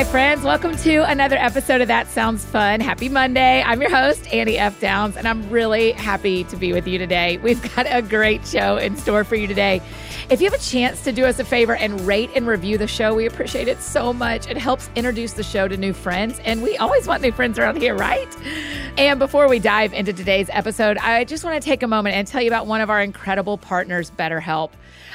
[0.00, 0.44] Hi, friends.
[0.44, 2.80] Welcome to another episode of That Sounds Fun.
[2.80, 3.62] Happy Monday.
[3.62, 4.80] I'm your host, Annie F.
[4.80, 7.36] Downs, and I'm really happy to be with you today.
[7.36, 9.82] We've got a great show in store for you today.
[10.30, 12.86] If you have a chance to do us a favor and rate and review the
[12.86, 14.48] show, we appreciate it so much.
[14.48, 17.76] It helps introduce the show to new friends, and we always want new friends around
[17.76, 18.34] here, right?
[18.96, 22.26] And before we dive into today's episode, I just want to take a moment and
[22.26, 24.70] tell you about one of our incredible partners, BetterHelp.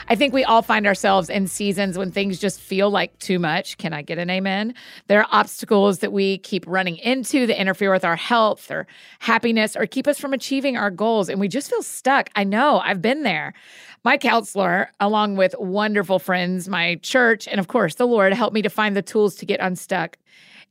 [0.08, 3.80] I think we all find ourselves in seasons when things just feel like too much.
[3.80, 4.76] Can I get an amen?
[5.08, 8.86] There are obstacles that we keep running into that interfere with our health or
[9.18, 12.30] happiness or keep us from achieving our goals, and we just feel stuck.
[12.36, 13.56] I know, I've been there.
[14.04, 18.62] My counselor, along with wonderful friends, my church, and of course the Lord, helped me
[18.62, 20.18] to find the tools to get unstuck.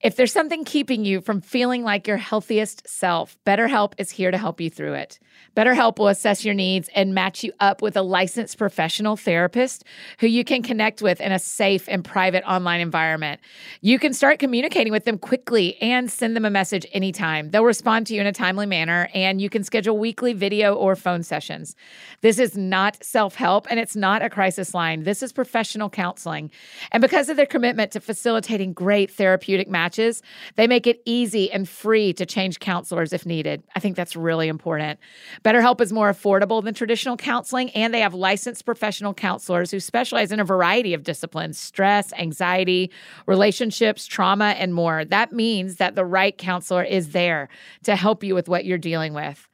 [0.01, 4.39] If there's something keeping you from feeling like your healthiest self, BetterHelp is here to
[4.39, 5.19] help you through it.
[5.57, 9.85] BetterHelp will assess your needs and match you up with a licensed professional therapist
[10.19, 13.41] who you can connect with in a safe and private online environment.
[13.81, 17.51] You can start communicating with them quickly and send them a message anytime.
[17.51, 20.97] They'll respond to you in a timely manner, and you can schedule weekly video or
[20.97, 21.77] phone sessions.
[22.21, 25.05] This is not self help and it's not a crisis line.
[25.05, 26.51] This is professional counseling.
[26.93, 30.23] And because of their commitment to facilitating great therapeutic matches, matches,
[30.57, 33.63] they make it easy and free to change counselors if needed.
[33.77, 34.99] I think that's really important.
[35.45, 40.33] BetterHelp is more affordable than traditional counseling, and they have licensed professional counselors who specialize
[40.33, 42.91] in a variety of disciplines stress, anxiety,
[43.27, 45.05] relationships, trauma, and more.
[45.05, 47.51] That means that the right counselor is there
[47.83, 49.47] to help you with what you're dealing with.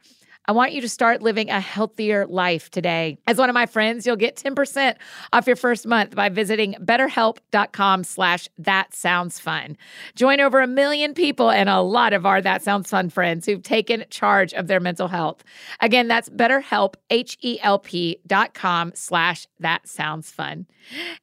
[0.47, 3.19] I want you to start living a healthier life today.
[3.27, 4.97] As one of my friends, you'll get 10%
[5.33, 9.77] off your first month by visiting betterhelp.com slash that sounds fun.
[10.17, 13.63] Join over a million people and a lot of our That Sounds Fun friends who've
[13.63, 15.45] taken charge of their mental health.
[15.81, 20.67] Again, that's betterhelp, H-E-L-P dot com slash that sounds fun.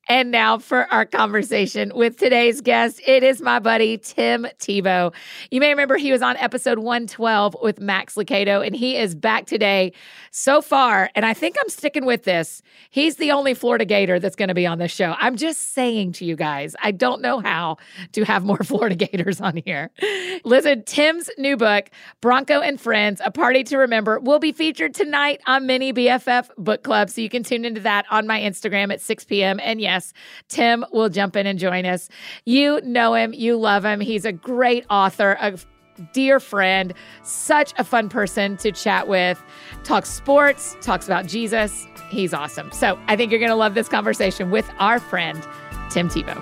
[0.07, 3.01] And now for our conversation with today's guest.
[3.05, 5.13] It is my buddy, Tim Tebow.
[5.51, 9.45] You may remember he was on episode 112 with Max Lucado, and he is back
[9.45, 9.93] today
[10.31, 11.09] so far.
[11.15, 12.61] And I think I'm sticking with this.
[12.89, 15.15] He's the only Florida Gator that's going to be on this show.
[15.17, 17.77] I'm just saying to you guys, I don't know how
[18.13, 19.91] to have more Florida Gators on here.
[20.43, 21.89] Listen, Tim's new book,
[22.21, 26.83] Bronco and Friends, A Party to Remember, will be featured tonight on Mini BFF Book
[26.83, 27.09] Club.
[27.09, 29.59] So you can tune into that on my Instagram at 6 p.m.
[29.61, 30.13] And yes,
[30.47, 32.09] Tim will jump in and join us.
[32.45, 33.99] You know him, you love him.
[33.99, 35.57] He's a great author, a
[36.13, 36.93] dear friend,
[37.23, 39.41] such a fun person to chat with.
[39.83, 41.87] Talks sports, talks about Jesus.
[42.09, 42.71] He's awesome.
[42.71, 45.45] So I think you're going to love this conversation with our friend,
[45.89, 46.35] Tim Tebow.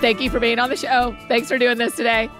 [0.00, 1.16] Thank you for being on the show.
[1.26, 2.30] Thanks for doing this today.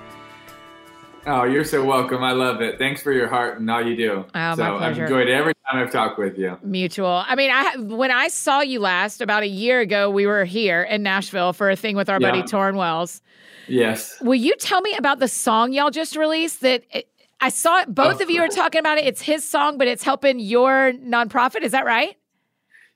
[1.27, 2.23] Oh, you're so welcome.
[2.23, 2.79] I love it.
[2.79, 4.25] Thanks for your heart and all you do.
[4.35, 4.77] Oh, so.
[4.77, 6.59] I've enjoyed every time I've talked with you.
[6.63, 7.25] Mutual.
[7.27, 10.83] I mean, I when I saw you last about a year ago, we were here
[10.83, 12.31] in Nashville for a thing with our Yeah.
[12.31, 13.21] buddy Tauren Wells.
[13.67, 14.21] Yes.
[14.23, 16.63] Will you tell me about the song y'all just released?
[16.63, 17.09] That it,
[17.41, 17.95] I saw it.
[17.95, 18.25] Both Oh.
[18.25, 19.07] of you are talking about it.
[19.07, 21.63] It's his song, but it's helping your nonprofit.
[21.63, 22.17] Is that right?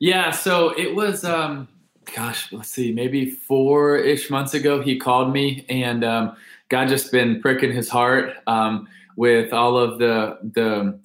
[0.00, 0.30] Yeah.
[0.30, 1.68] So it was, um,
[2.16, 6.36] gosh, let's see, maybe four ish months ago, he called me and um,
[6.70, 10.98] God just been pricking his heart um, with all of the, the,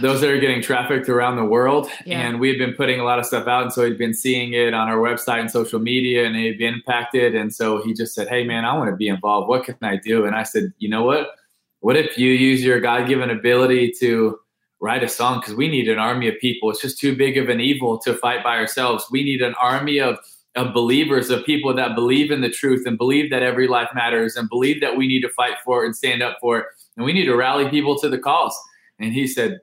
[0.00, 1.88] those that are getting trafficked around the world.
[2.04, 2.20] Yeah.
[2.20, 3.62] And we had been putting a lot of stuff out.
[3.62, 6.74] And so he'd been seeing it on our website and social media and he'd been
[6.74, 7.34] impacted.
[7.34, 9.48] And so he just said, Hey, man, I want to be involved.
[9.48, 10.24] What can I do?
[10.24, 11.28] And I said, You know what?
[11.80, 14.38] What if you use your God given ability to
[14.80, 15.40] write a song?
[15.40, 16.70] Because we need an army of people.
[16.70, 19.06] It's just too big of an evil to fight by ourselves.
[19.10, 20.18] We need an army of
[20.56, 24.36] of believers, of people that believe in the truth and believe that every life matters
[24.36, 26.66] and believe that we need to fight for it and stand up for it.
[26.96, 28.58] And we need to rally people to the cause.
[28.98, 29.60] And he said,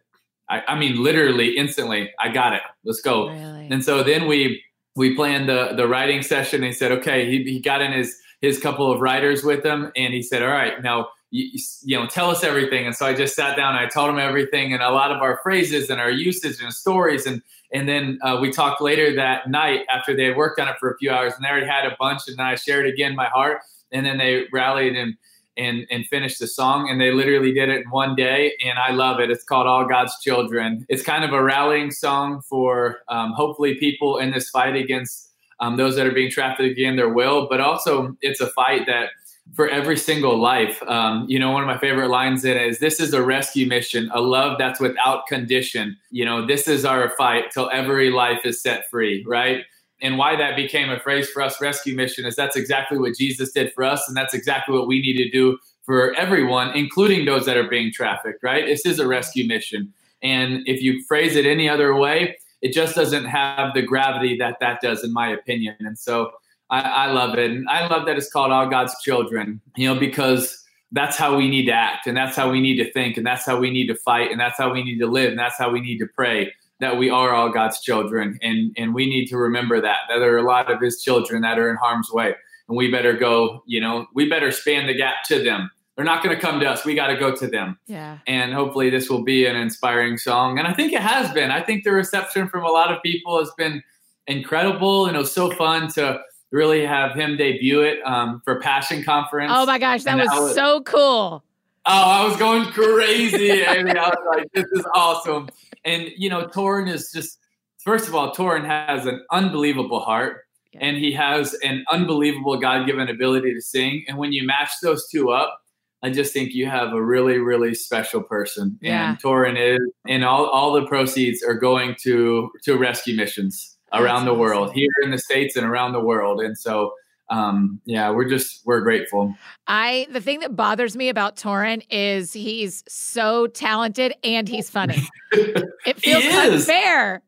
[0.50, 2.62] I, I mean, literally instantly, I got it.
[2.84, 3.30] Let's go.
[3.30, 3.68] Really?
[3.72, 4.62] And so then we
[4.96, 6.58] we planned the the writing session.
[6.58, 9.92] And he said, okay, he, he got in his his couple of writers with him,
[9.96, 12.86] and he said, all right, now you, you know, tell us everything.
[12.86, 15.22] And so I just sat down, and I told him everything, and a lot of
[15.22, 17.42] our phrases and our usage and stories, and
[17.72, 20.92] and then uh, we talked later that night after they had worked on it for
[20.92, 23.26] a few hours, and they already had a bunch, and then I shared again my
[23.26, 25.16] heart, and then they rallied and
[25.58, 28.92] and and finished the song and they literally did it in one day and i
[28.92, 29.30] love it.
[29.30, 30.86] It's called all god's children.
[30.90, 35.78] It's kind of a rallying song for um, hopefully people in this fight against um,
[35.78, 39.10] those that are being trafficked again their will but also it's a fight that
[39.54, 42.80] for every single life um, you know one of my favorite lines in it is
[42.80, 45.98] this is a rescue mission a love that's without condition.
[46.12, 49.66] You know this is our fight till every life is set free right
[50.04, 53.52] and why that became a phrase for us rescue mission is that's exactly what jesus
[53.52, 57.46] did for us and that's exactly what we need to do for everyone including those
[57.46, 59.92] that are being trafficked right this is a rescue mission
[60.22, 64.58] and if you phrase it any other way it just doesn't have the gravity that
[64.62, 65.76] that does, in my opinion.
[65.82, 66.32] And so
[66.70, 69.62] I, I love it, and I love that it's called All God's Children.
[69.76, 70.64] You know, because
[70.94, 73.46] that's how we need to act, and that's how we need to think, and that's
[73.46, 75.70] how we need to fight, and that's how we need to live, and that's how
[75.70, 76.54] we need to pray
[76.84, 80.34] that we are all God's children, and and we need to remember that that there
[80.36, 82.36] are a lot of His children that are in harm's way,
[82.68, 83.64] and we better go.
[83.66, 85.72] You know, we better span the gap to them.
[85.96, 86.86] They're not going to come to us.
[86.86, 87.78] We got to go to them.
[87.86, 88.18] Yeah.
[88.26, 91.52] And hopefully, this will be an inspiring song, and I think it has been.
[91.52, 93.82] I think the reception from a lot of people has been
[94.28, 96.20] incredible, and it was so fun to
[96.52, 99.52] really have him debut it um, for Passion Conference.
[99.54, 101.44] Oh my gosh, that was, was so cool.
[101.86, 103.66] Oh, I was going crazy.
[103.68, 105.50] I, mean, I was like, this is awesome.
[105.86, 107.40] And, you know, Tauren is just,
[107.78, 110.42] first of all, Tauren has an unbelievable heart
[110.72, 110.80] yeah.
[110.82, 114.06] and he has an unbelievable God given ability to sing.
[114.08, 115.60] And when you match those two up,
[116.02, 118.78] I just think you have a really, really special person.
[118.82, 119.12] Yeah.
[119.12, 124.26] And Tauren is, and all, all the proceeds are going to, to rescue missions around
[124.26, 124.76] That's the world, awesome.
[124.76, 126.42] here in the States and around the world.
[126.42, 126.94] And so,
[127.34, 129.34] um, yeah, we're just we're grateful.
[129.66, 135.02] I the thing that bothers me about Tauren is he's so talented and he's funny.
[135.32, 137.24] it feels unfair.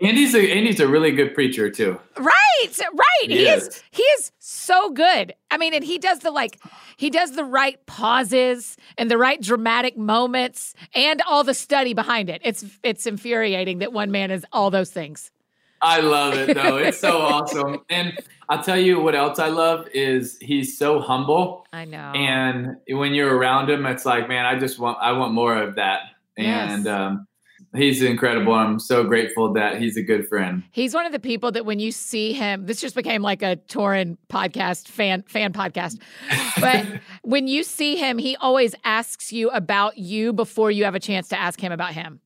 [0.00, 1.98] And he's a and he's a really good preacher too.
[2.16, 3.04] Right, right.
[3.22, 3.66] He, he is.
[3.66, 3.82] is.
[3.90, 5.34] He is so good.
[5.50, 6.60] I mean, and he does the like
[6.96, 12.30] he does the right pauses and the right dramatic moments and all the study behind
[12.30, 12.40] it.
[12.44, 15.32] It's it's infuriating that one man is all those things.
[15.82, 16.76] I love it though.
[16.76, 17.78] It's so awesome.
[17.88, 18.18] And
[18.48, 21.66] I'll tell you what else I love is he's so humble.
[21.72, 22.12] I know.
[22.14, 25.76] And when you're around him, it's like, man, I just want I want more of
[25.76, 26.00] that.
[26.36, 26.72] Yes.
[26.72, 27.26] And um,
[27.74, 28.52] he's incredible.
[28.52, 30.62] I'm so grateful that he's a good friend.
[30.72, 33.56] He's one of the people that when you see him, this just became like a
[33.68, 36.00] Tauren podcast fan fan podcast.
[36.60, 36.86] But
[37.22, 41.28] when you see him, he always asks you about you before you have a chance
[41.28, 42.20] to ask him about him.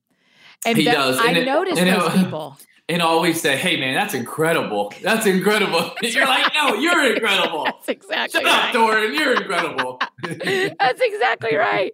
[0.65, 1.19] And he does.
[1.19, 4.93] I and noticed it, those it, people and always say, "Hey, man, that's incredible.
[5.01, 6.43] That's incredible." That's you're right.
[6.43, 8.75] like, "No, you're incredible." that's exactly Shut right.
[8.75, 9.17] up, Tauren.
[9.17, 9.99] You're incredible.
[10.79, 11.91] that's exactly right.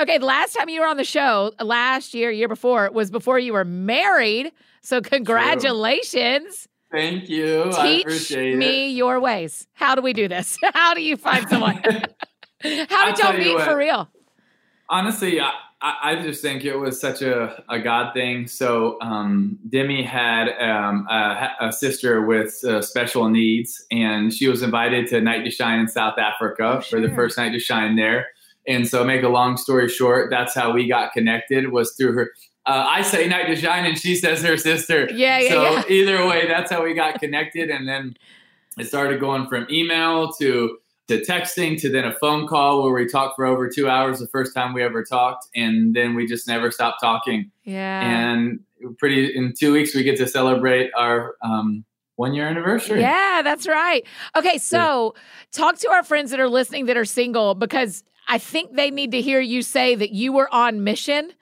[0.00, 3.52] Okay, last time you were on the show, last year, year before, was before you
[3.52, 4.52] were married.
[4.82, 6.68] So congratulations.
[6.90, 7.00] True.
[7.00, 7.64] Thank you.
[7.64, 8.96] Teach I appreciate me it.
[8.96, 9.66] your ways.
[9.74, 10.56] How do we do this?
[10.74, 11.80] How do you find someone?
[12.62, 14.08] How did y'all meet for real?
[14.88, 18.46] Honestly, I, I, just think it was such a, a God thing.
[18.46, 24.62] So um, Demi had um, a, a, sister with uh, special needs, and she was
[24.62, 27.00] invited to Night to Shine in South Africa oh, sure.
[27.00, 28.26] for the first Night to Shine there.
[28.68, 32.30] And so, make a long story short, that's how we got connected was through her.
[32.66, 35.08] Uh, I say Night to Shine, and she says her sister.
[35.10, 35.48] Yeah, yeah.
[35.48, 35.82] So yeah.
[35.88, 38.16] either way, that's how we got connected, and then
[38.78, 40.76] it started going from email to
[41.10, 44.28] to texting to then a phone call where we talked for over two hours the
[44.28, 47.50] first time we ever talked and then we just never stopped talking.
[47.64, 48.00] Yeah.
[48.00, 48.60] And
[48.96, 51.84] pretty in two weeks we get to celebrate our um,
[52.14, 53.00] one year anniversary.
[53.00, 54.06] Yeah that's right.
[54.36, 55.22] Okay so yeah.
[55.50, 59.10] talk to our friends that are listening that are single because i think they need
[59.10, 61.32] to hear you say that you were on mission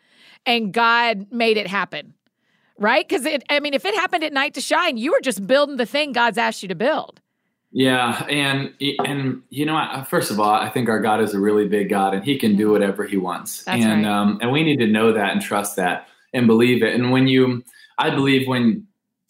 [0.47, 2.15] and god made it happen
[2.81, 3.07] right?
[3.07, 5.77] Because it, i mean if it happened at night to shine you were just building
[5.77, 7.21] the thing god's asked you to build
[7.71, 8.73] yeah, and
[9.05, 12.15] and you know, first of all, I think our God is a really big God,
[12.15, 14.11] and He can do whatever He wants, That's and right.
[14.11, 16.95] um, and we need to know that and trust that and believe it.
[16.95, 17.63] And when you,
[17.99, 18.87] I believe when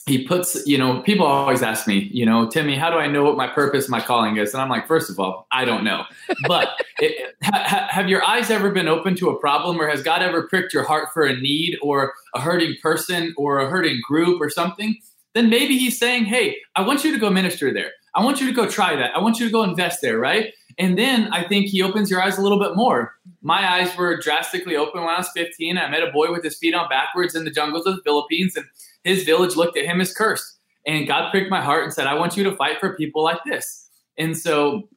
[0.07, 3.25] He puts, you know, people always ask me, you know, Timmy, how do I know
[3.25, 4.55] what my purpose, my calling is?
[4.55, 6.05] And I'm like, first of all, I don't know,
[6.47, 10.23] but it, ha, have your eyes ever been open to a problem, or has God
[10.23, 14.41] ever pricked your heart for a need, or a hurting person, or a hurting group,
[14.41, 14.97] or something?
[15.35, 17.91] Then maybe He's saying, hey, I want you to go minister there.
[18.15, 19.15] I want you to go try that.
[19.15, 20.53] I want you to go invest there, right?
[20.79, 23.15] And then I think he opens your eyes a little bit more.
[23.43, 25.77] My eyes were drastically open when I was 15.
[25.77, 28.57] I met a boy with his feet on backwards in the jungles of the Philippines,
[28.57, 28.65] and
[29.05, 30.59] his village looked at him as cursed.
[30.87, 33.41] And God pricked my heart and said, I want you to fight for people like
[33.45, 33.89] this.
[34.17, 34.89] And so,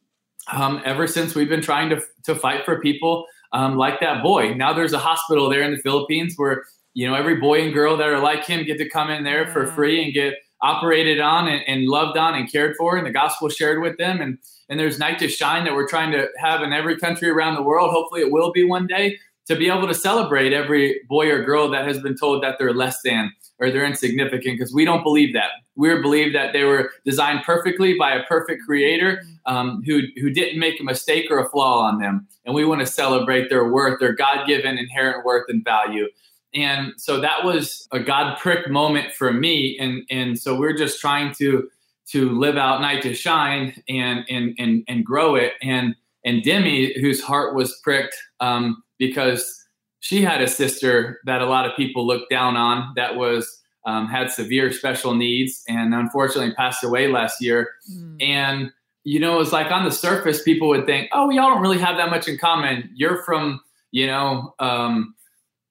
[0.52, 4.54] um, ever since we've been trying to, to fight for people um, like that boy.
[4.54, 6.64] Now there's a hospital there in the Philippines where,
[6.94, 9.46] you know, every boy and girl that are like him get to come in there
[9.46, 13.10] for free and get operated on and, and, loved on and cared for, and the
[13.10, 14.20] gospel shared with them.
[14.20, 14.38] And
[14.68, 17.62] and there's night to shine that we're trying to have in every country around the
[17.62, 17.90] world.
[17.90, 21.68] Hopefully, it will be one day to be able to celebrate every boy or girl
[21.70, 25.32] that has been told that they're less than or they're insignificant because we don't believe
[25.34, 25.50] that.
[25.76, 30.58] We believe that they were designed perfectly by a perfect creator um, who, who didn't
[30.58, 32.26] make a mistake or a flaw on them.
[32.44, 36.08] And we want to celebrate their worth, their God given inherent worth and value.
[36.54, 39.78] And so that was a God prick moment for me.
[39.78, 41.68] And and so we're just trying to
[42.10, 45.54] to live out night to shine and and and and grow it.
[45.62, 45.94] And
[46.24, 49.64] and Demi, whose heart was pricked um, because
[50.00, 54.06] she had a sister that a lot of people looked down on that was um,
[54.06, 57.70] had severe special needs and unfortunately passed away last year.
[57.92, 58.22] Mm.
[58.22, 58.72] And
[59.04, 61.96] you know, it's like on the surface, people would think, "Oh, y'all don't really have
[61.96, 62.90] that much in common.
[62.94, 65.14] You're from, you know." Um,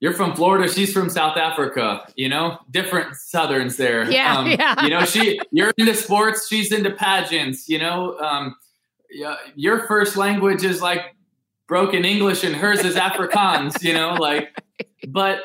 [0.02, 0.68] you're from Florida.
[0.68, 2.02] She's from South Africa.
[2.16, 4.12] You know, different Southerns there.
[4.12, 4.84] Yeah, um, yeah.
[4.84, 6.48] You know, she you're into sports.
[6.50, 7.70] She's into pageants.
[7.70, 8.56] You know, um,
[9.12, 11.16] yeah, your first language is like
[11.68, 13.82] broken English, and hers is Afrikaans.
[13.84, 14.50] you know, like,
[15.08, 15.42] but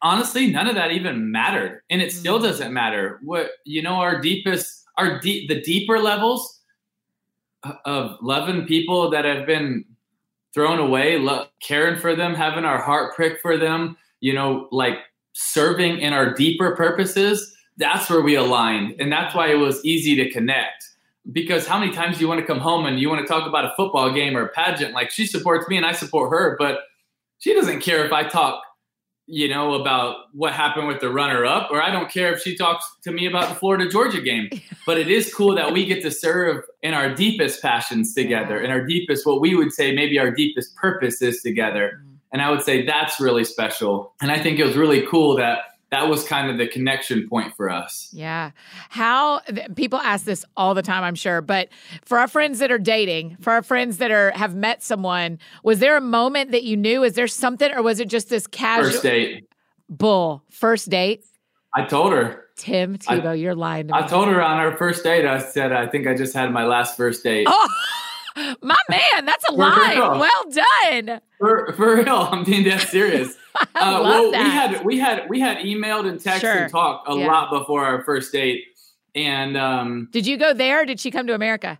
[0.00, 2.44] honestly, none of that even mattered, and it still mm.
[2.44, 3.20] doesn't matter.
[3.22, 6.62] What you know, our deepest, our deep, the deeper levels
[7.84, 9.84] of loving people that have been
[10.58, 14.98] thrown away, lo- caring for them, having our heart prick for them, you know, like
[15.34, 18.96] serving in our deeper purposes, that's where we aligned.
[18.98, 20.84] And that's why it was easy to connect.
[21.30, 23.46] Because how many times do you want to come home and you want to talk
[23.46, 24.94] about a football game or a pageant?
[24.94, 26.80] Like she supports me and I support her, but
[27.38, 28.60] she doesn't care if I talk
[29.30, 32.56] you know, about what happened with the runner up, or I don't care if she
[32.56, 34.48] talks to me about the Florida Georgia game.
[34.86, 38.70] But it is cool that we get to serve in our deepest passions together, in
[38.70, 41.98] our deepest, what we would say maybe our deepest purpose is together.
[41.98, 42.14] Mm-hmm.
[42.32, 44.14] And I would say that's really special.
[44.22, 45.58] And I think it was really cool that
[45.90, 48.10] that was kind of the connection point for us.
[48.12, 48.50] Yeah.
[48.90, 49.40] How
[49.74, 51.68] people ask this all the time, I'm sure, but
[52.04, 55.78] for our friends that are dating, for our friends that are have met someone, was
[55.78, 57.02] there a moment that you knew?
[57.04, 59.48] Is there something, or was it just this casual first date?
[59.88, 61.24] Bull first date.
[61.74, 62.44] I told her.
[62.56, 64.00] Tim Tebow, I, you're lying to me.
[64.00, 65.24] I told her on our first date.
[65.24, 67.46] I said, I think I just had my last first date.
[67.48, 67.68] Oh.
[68.62, 69.96] My man, that's a lie.
[69.98, 71.20] Well done.
[71.38, 73.36] For, for real, I'm being that serious.
[73.74, 74.42] Uh, well, that.
[74.42, 76.52] we had we had we had emailed and texted sure.
[76.52, 77.26] and talked a yeah.
[77.26, 78.64] lot before our first date.
[79.14, 80.84] And um, did you go there?
[80.84, 81.78] did she come to America?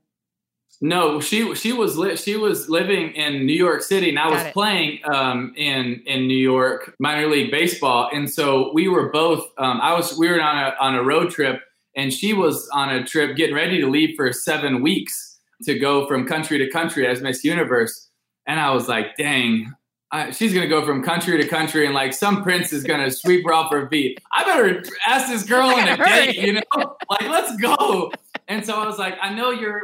[0.80, 4.32] No, she she was li- she was living in New York City, and I Got
[4.32, 4.52] was it.
[4.52, 9.44] playing um, in in New York minor league baseball, and so we were both.
[9.58, 11.62] Um, I was we were on a on a road trip,
[11.96, 16.06] and she was on a trip getting ready to leave for seven weeks to go
[16.06, 18.08] from country to country as Miss Universe,
[18.46, 19.74] and I was like, "Dang,
[20.10, 23.44] uh, she's gonna go from country to country, and like some prince is gonna sweep
[23.44, 24.18] her off her feet.
[24.32, 26.96] I better ask this girl on a date, you know?
[27.10, 28.12] Like, let's go.
[28.48, 29.82] And so I was like, I know you're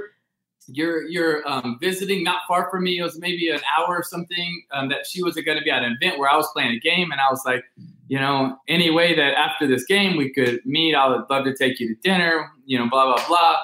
[0.68, 2.98] you're you're um, visiting not far from me.
[2.98, 4.62] It was maybe an hour or something.
[4.72, 6.80] Um, that she was going to be at an event where I was playing a
[6.80, 7.64] game, and I was like,
[8.08, 11.54] you know, any way that after this game we could meet, I would love to
[11.54, 12.50] take you to dinner.
[12.64, 13.56] You know, blah blah blah.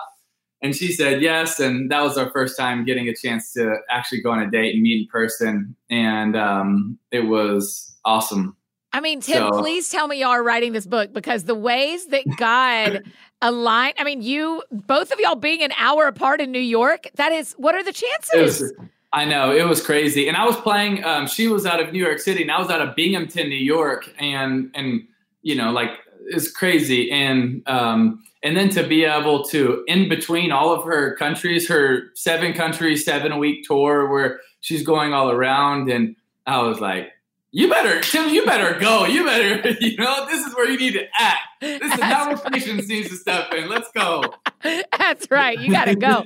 [0.62, 1.58] And she said yes.
[1.58, 4.74] And that was our first time getting a chance to actually go on a date
[4.74, 5.74] and meet in person.
[5.88, 8.56] And um, it was awesome.
[8.92, 12.06] I mean, Tim, so, please tell me y'all are writing this book because the ways
[12.06, 13.04] that God
[13.42, 17.30] aligned, I mean, you, both of y'all being an hour apart in New York, that
[17.30, 18.60] is, what are the chances?
[18.62, 18.72] Was,
[19.12, 20.26] I know, it was crazy.
[20.28, 22.68] And I was playing, um, she was out of New York City and I was
[22.68, 24.12] out of Binghamton, New York.
[24.18, 25.06] And, and,
[25.42, 25.90] you know, like,
[26.26, 27.10] it's crazy.
[27.12, 32.10] And, um, and then to be able to in between all of her countries her
[32.14, 36.16] seven countries seven week tour where she's going all around and
[36.46, 37.10] i was like
[37.52, 39.04] you better tim you better go.
[39.06, 41.40] You better you know this is where you need to act.
[41.60, 43.68] This is not where patience needs to step in.
[43.68, 44.22] Let's go.
[44.62, 45.58] That's right.
[45.58, 46.24] You gotta go.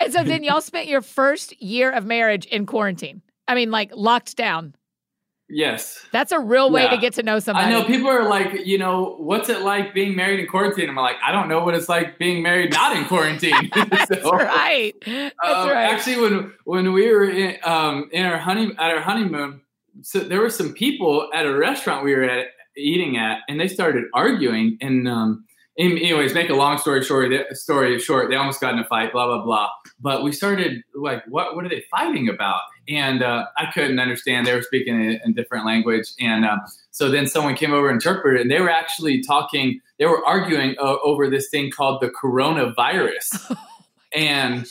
[0.00, 3.22] And so then y'all spent your first year of marriage in quarantine.
[3.46, 4.74] I mean like locked down
[5.52, 6.04] Yes.
[6.12, 6.90] That's a real way yeah.
[6.90, 7.66] to get to know somebody.
[7.66, 10.88] I know people are like, you know, what's it like being married in quarantine?
[10.88, 13.70] I'm like, I don't know what it's like being married not in quarantine.
[13.90, 14.94] That's so, right.
[15.04, 15.92] That's um, right.
[15.92, 19.60] Actually, when when we were in, um, in our honey at our honeymoon,
[20.00, 23.68] so there were some people at a restaurant we were at eating at, and they
[23.68, 24.78] started arguing.
[24.80, 25.44] And um,
[25.78, 29.12] anyways, make a long story short, story short, they almost got in a fight.
[29.12, 29.70] Blah blah blah.
[30.00, 32.60] But we started like, what what are they fighting about?
[32.88, 34.46] and uh, I couldn't understand.
[34.46, 36.58] They were speaking in, in different language, and uh,
[36.90, 39.80] so then someone came over and interpreted, and they were actually talking.
[39.98, 43.56] They were arguing uh, over this thing called the coronavirus, oh
[44.14, 44.66] and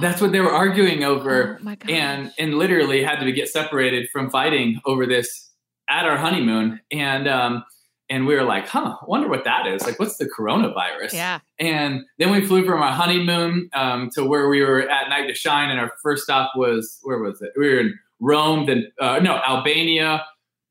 [0.00, 1.60] that's what they were arguing over.
[1.64, 5.50] Oh and and literally had to get separated from fighting over this
[5.88, 7.28] at our honeymoon, and.
[7.28, 7.64] Um,
[8.10, 9.82] and we were like, huh, wonder what that is.
[9.82, 11.12] Like, what's the coronavirus?
[11.12, 11.38] Yeah.
[11.60, 15.34] And then we flew from our honeymoon um, to where we were at Night to
[15.34, 15.70] Shine.
[15.70, 17.52] And our first stop was, where was it?
[17.56, 20.26] We were in Rome, then, uh, no, Albania,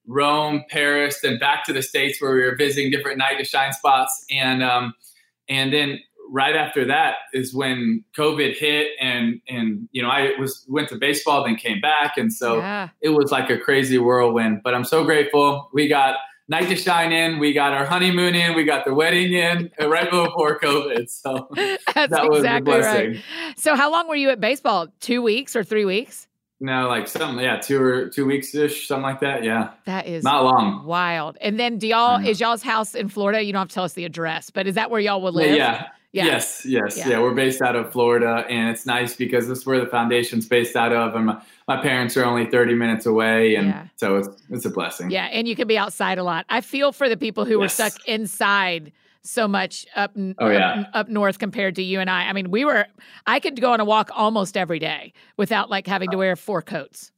[0.05, 3.71] Rome, Paris, then back to the States where we were visiting different Night to Shine
[3.71, 4.25] spots.
[4.29, 4.93] And, um,
[5.47, 10.65] and then right after that is when COVID hit and, and, you know, I was,
[10.67, 12.17] went to baseball, then came back.
[12.17, 12.89] And so yeah.
[13.01, 15.69] it was like a crazy whirlwind, but I'm so grateful.
[15.73, 16.17] We got,
[16.49, 17.39] night to shine in.
[17.39, 18.55] We got our honeymoon in.
[18.55, 21.09] We got the wedding in uh, right before COVID.
[21.09, 21.47] So
[21.93, 23.23] that's that exactly right.
[23.55, 24.87] So how long were you at baseball?
[24.99, 26.27] Two weeks or three weeks?
[26.61, 29.45] No, like something, yeah, two or two weeks ish, something like that.
[29.45, 29.71] Yeah.
[29.85, 30.85] That is not long.
[30.85, 31.37] Wild.
[31.39, 33.41] And then do y'all is y'all's house in Florida?
[33.41, 35.55] You don't have to tell us the address, but is that where y'all would live?
[35.55, 35.87] Yeah.
[36.11, 36.25] Yeah.
[36.25, 37.09] Yes, yes, yeah.
[37.09, 37.21] yeah.
[37.21, 40.75] We're based out of Florida, and it's nice because this is where the foundation's based
[40.75, 43.87] out of, and my, my parents are only thirty minutes away, and yeah.
[43.95, 45.11] so it's it's a blessing.
[45.11, 46.45] Yeah, and you can be outside a lot.
[46.49, 47.79] I feel for the people who yes.
[47.79, 50.81] were stuck inside so much up oh, yeah.
[50.81, 52.23] up, up, north compared to you and I.
[52.23, 52.87] I mean, we were
[53.27, 56.61] I could go on a walk almost every day without like having to wear four
[56.61, 57.11] coats.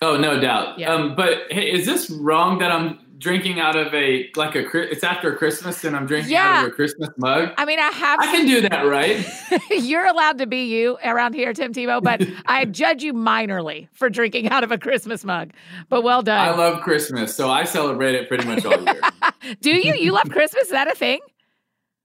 [0.00, 0.78] Oh, no doubt.
[0.78, 0.94] Yeah.
[0.94, 5.02] Um, but hey, is this wrong that I'm drinking out of a like a it's
[5.02, 6.58] after Christmas and I'm drinking yeah.
[6.58, 7.50] out of a Christmas mug?
[7.58, 8.20] I mean, I have.
[8.20, 9.26] I can do that, right?
[9.70, 14.08] You're allowed to be you around here, Tim Tebow, but I judge you minorly for
[14.08, 15.50] drinking out of a Christmas mug.
[15.88, 16.38] But well done.
[16.38, 19.00] I love Christmas, so I celebrate it pretty much all year.
[19.60, 19.94] do you?
[19.94, 20.64] You love Christmas?
[20.64, 21.20] Is that a thing?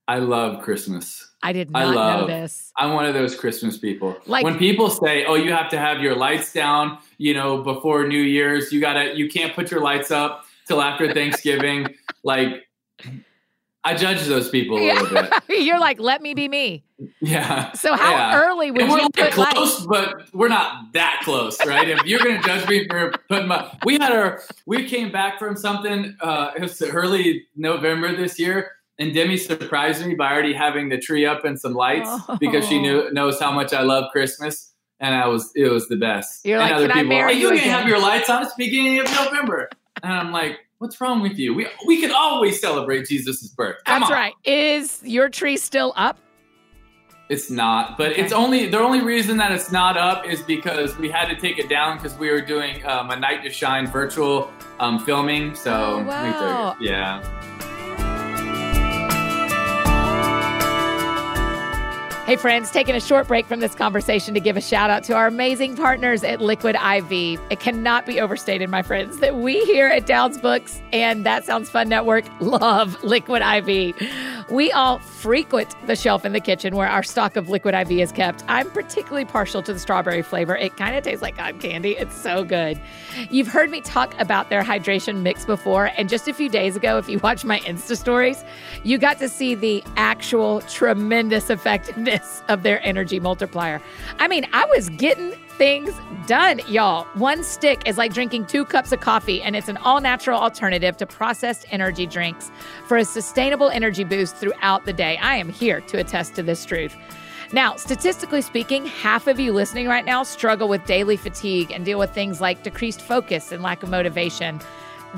[0.08, 1.30] I love Christmas.
[1.44, 2.72] I did not I love, know this.
[2.78, 4.16] I'm one of those Christmas people.
[4.26, 8.08] Like when people say, "Oh, you have to have your lights down," you know, before
[8.08, 8.72] New Year's.
[8.72, 11.96] You gotta, you can't put your lights up till after Thanksgiving.
[12.24, 12.64] like,
[13.86, 15.02] I judge those people a yeah.
[15.02, 15.34] little bit.
[15.66, 16.86] You're like, let me be me.
[17.20, 17.74] Yeah.
[17.74, 18.42] So how yeah.
[18.42, 19.86] early would and you put close?
[19.86, 19.86] Lights?
[19.88, 21.90] But we're not that close, right?
[21.90, 25.38] if you're going to judge me for putting my, we had our, we came back
[25.38, 26.16] from something.
[26.22, 30.98] Uh, it was early November this year and Demi surprised me by already having the
[30.98, 32.38] tree up and some lights oh.
[32.40, 34.72] because she knew knows how much I love Christmas.
[35.00, 36.46] And I was it was the best.
[36.46, 37.52] You're and like, other can people I marry you?
[37.52, 38.44] You have your lights on.
[38.44, 39.70] It's beginning of November.
[40.04, 41.54] And I'm like, what's wrong with you?
[41.54, 43.78] We we can always celebrate Jesus' birth.
[43.86, 44.18] Come That's on.
[44.18, 44.34] right.
[44.44, 46.20] Is your tree still up?
[47.30, 48.22] It's not, but okay.
[48.22, 51.58] it's only the only reason that it's not up is because we had to take
[51.58, 55.56] it down because we were doing um, a night to shine virtual um, filming.
[55.56, 56.76] So oh, wow.
[56.82, 57.24] yeah.
[62.26, 65.14] Hey, friends, taking a short break from this conversation to give a shout out to
[65.14, 67.12] our amazing partners at Liquid IV.
[67.50, 71.70] It cannot be overstated, my friends, that we here at Downs Books and That Sounds
[71.70, 74.43] Fun Network love Liquid IV.
[74.54, 78.12] We all frequent the shelf in the kitchen where our stock of Liquid IV is
[78.12, 78.44] kept.
[78.48, 80.56] I'm particularly partial to the strawberry flavor.
[80.56, 81.94] It kind of tastes like cotton candy.
[81.94, 82.80] It's so good.
[83.32, 87.00] You've heard me talk about their hydration mix before, and just a few days ago,
[87.00, 88.44] if you watch my Insta stories,
[88.84, 93.82] you got to see the actual tremendous effectiveness of their energy multiplier.
[94.20, 95.94] I mean, I was getting things
[96.28, 97.06] done, y'all.
[97.14, 100.98] One stick is like drinking two cups of coffee, and it's an all natural alternative
[100.98, 102.52] to processed energy drinks
[102.88, 105.18] for a sustainable energy boost throughout the day.
[105.18, 106.96] I am here to attest to this truth.
[107.52, 112.00] Now, statistically speaking, half of you listening right now struggle with daily fatigue and deal
[112.00, 114.60] with things like decreased focus and lack of motivation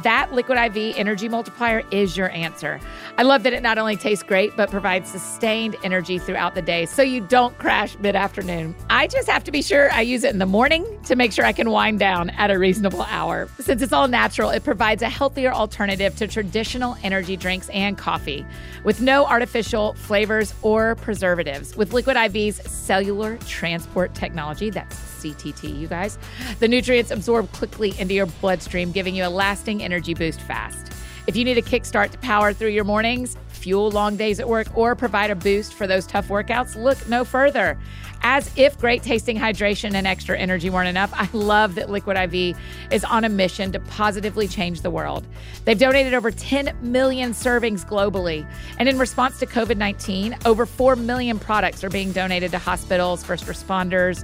[0.04, 2.80] that Liquid IV energy multiplier is your answer.
[3.18, 6.86] I love that it not only tastes great, but provides sustained energy throughout the day
[6.86, 8.76] so you don't crash mid afternoon.
[8.90, 11.46] I just have to be sure I use it in the morning to make sure
[11.46, 13.48] I can wind down at a reasonable hour.
[13.60, 18.46] Since it's all natural, it provides a healthier alternative to traditional energy drinks and coffee
[18.84, 21.76] with no artificial flavors or preservatives.
[21.76, 26.18] With Liquid IV's cellular transport technology, that's CTT, you guys.
[26.60, 30.92] The nutrients absorb quickly into your bloodstream, giving you a lasting energy boost fast.
[31.28, 34.68] If you need a kickstart to power through your mornings, fuel long days at work,
[34.78, 37.80] or provide a boost for those tough workouts, look no further.
[38.22, 42.58] As if great tasting hydration and extra energy weren't enough, I love that Liquid IV
[42.92, 45.26] is on a mission to positively change the world.
[45.64, 48.48] They've donated over 10 million servings globally.
[48.78, 53.24] And in response to COVID 19, over 4 million products are being donated to hospitals,
[53.24, 54.24] first responders,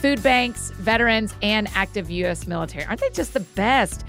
[0.00, 2.46] food banks, veterans, and active U.S.
[2.46, 2.84] military.
[2.86, 4.04] Aren't they just the best?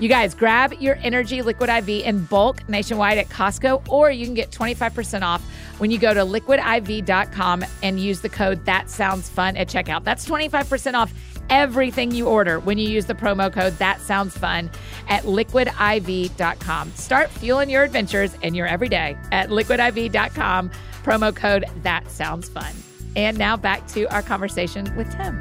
[0.00, 4.34] You guys, grab your Energy Liquid IV in bulk nationwide at Costco, or you can
[4.34, 5.42] get 25% off
[5.78, 10.02] when you go to liquidiv.com and use the code That Sounds Fun at checkout.
[10.02, 11.12] That's 25% off
[11.48, 14.68] everything you order when you use the promo code That Sounds Fun
[15.08, 16.90] at liquidiv.com.
[16.92, 20.70] Start fueling your adventures and your everyday at liquidiv.com,
[21.04, 22.74] promo code That Sounds Fun.
[23.14, 25.40] And now back to our conversation with Tim.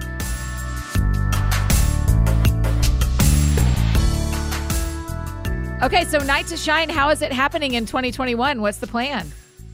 [5.83, 8.61] Okay, so Night to Shine, how is it happening in 2021?
[8.61, 9.29] What's the plan?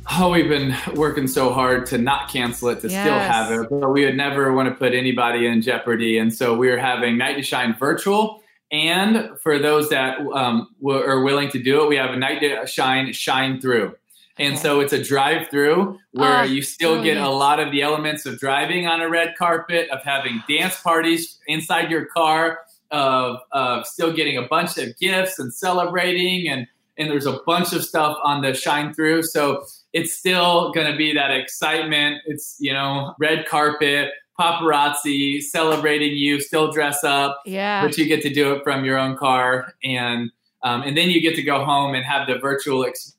[0.09, 3.05] Oh, we've been working so hard to not cancel it, to yes.
[3.05, 6.17] still have it, but we would never want to put anybody in jeopardy.
[6.17, 8.41] And so we're having Night to Shine virtual.
[8.71, 12.65] And for those that um, are willing to do it, we have a Night to
[12.65, 13.93] Shine Shine Through.
[14.39, 17.83] And so it's a drive through where oh, you still get a lot of the
[17.83, 23.37] elements of driving on a red carpet, of having dance parties inside your car, of,
[23.51, 26.49] of still getting a bunch of gifts and celebrating.
[26.49, 29.23] And, and there's a bunch of stuff on the shine through.
[29.23, 32.21] So it's still going to be that excitement.
[32.25, 37.41] It's, you know, red carpet, paparazzi celebrating you, still dress up.
[37.45, 37.85] Yeah.
[37.85, 39.73] But you get to do it from your own car.
[39.83, 43.15] And um, and then you get to go home and have the virtual experience.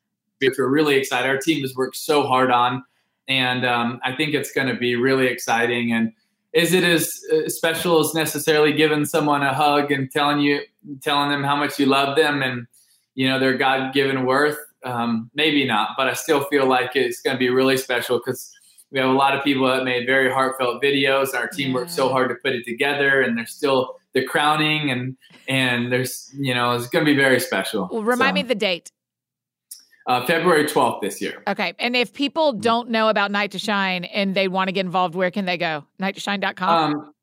[0.58, 1.28] We're really excited.
[1.28, 2.84] Our team has worked so hard on.
[3.28, 5.92] And um, I think it's going to be really exciting.
[5.92, 6.12] And
[6.52, 10.60] is it as uh, special as necessarily giving someone a hug and telling you,
[11.02, 12.66] telling them how much you love them and,
[13.14, 14.58] you know, their God given worth?
[14.84, 18.50] Um, maybe not, but I still feel like it's going to be really special because
[18.90, 21.34] we have a lot of people that made very heartfelt videos.
[21.34, 21.74] Our team yeah.
[21.74, 25.16] worked so hard to put it together, and there's still the crowning, and
[25.48, 27.88] and there's you know it's going to be very special.
[27.92, 28.90] Well, remind so, me the date.
[30.06, 31.42] Uh, February 12th this year.
[31.46, 31.74] Okay.
[31.78, 35.14] And if people don't know about Night to Shine and they want to get involved,
[35.14, 35.84] where can they go?
[36.00, 36.94] Night2shine.com?
[36.94, 37.14] Um,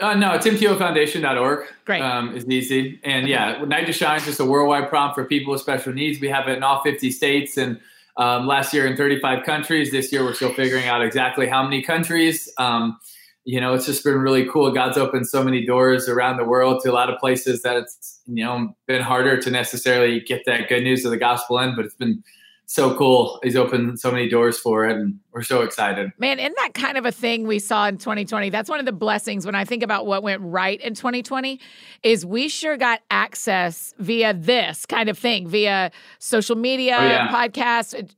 [0.00, 1.66] uh, no, timtebowfoundation.org.
[1.84, 2.02] Great.
[2.02, 3.00] Um, is easy.
[3.02, 6.20] And yeah, Night to Shine is just a worldwide prompt for people with special needs.
[6.20, 7.80] We have it in all 50 states and
[8.16, 9.90] um, last year in 35 countries.
[9.90, 12.48] This year, we're still figuring out exactly how many countries.
[12.58, 12.98] Um,
[13.44, 14.70] you know, it's just been really cool.
[14.70, 18.17] God's opened so many doors around the world to a lot of places that it's,
[18.28, 21.84] you know, been harder to necessarily get that good news of the gospel in, but
[21.84, 22.22] it's been
[22.66, 23.40] so cool.
[23.42, 26.10] He's opened so many doors for it, and we're so excited.
[26.18, 28.50] Man, isn't that kind of a thing we saw in 2020?
[28.50, 31.58] That's one of the blessings when I think about what went right in 2020
[32.02, 37.28] is we sure got access via this kind of thing, via social media, oh, yeah.
[37.28, 38.10] podcasts,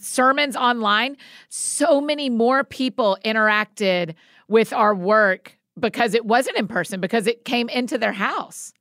[0.00, 1.16] sermons online.
[1.48, 4.16] So many more people interacted
[4.48, 8.72] with our work because it wasn't in person, because it came into their house.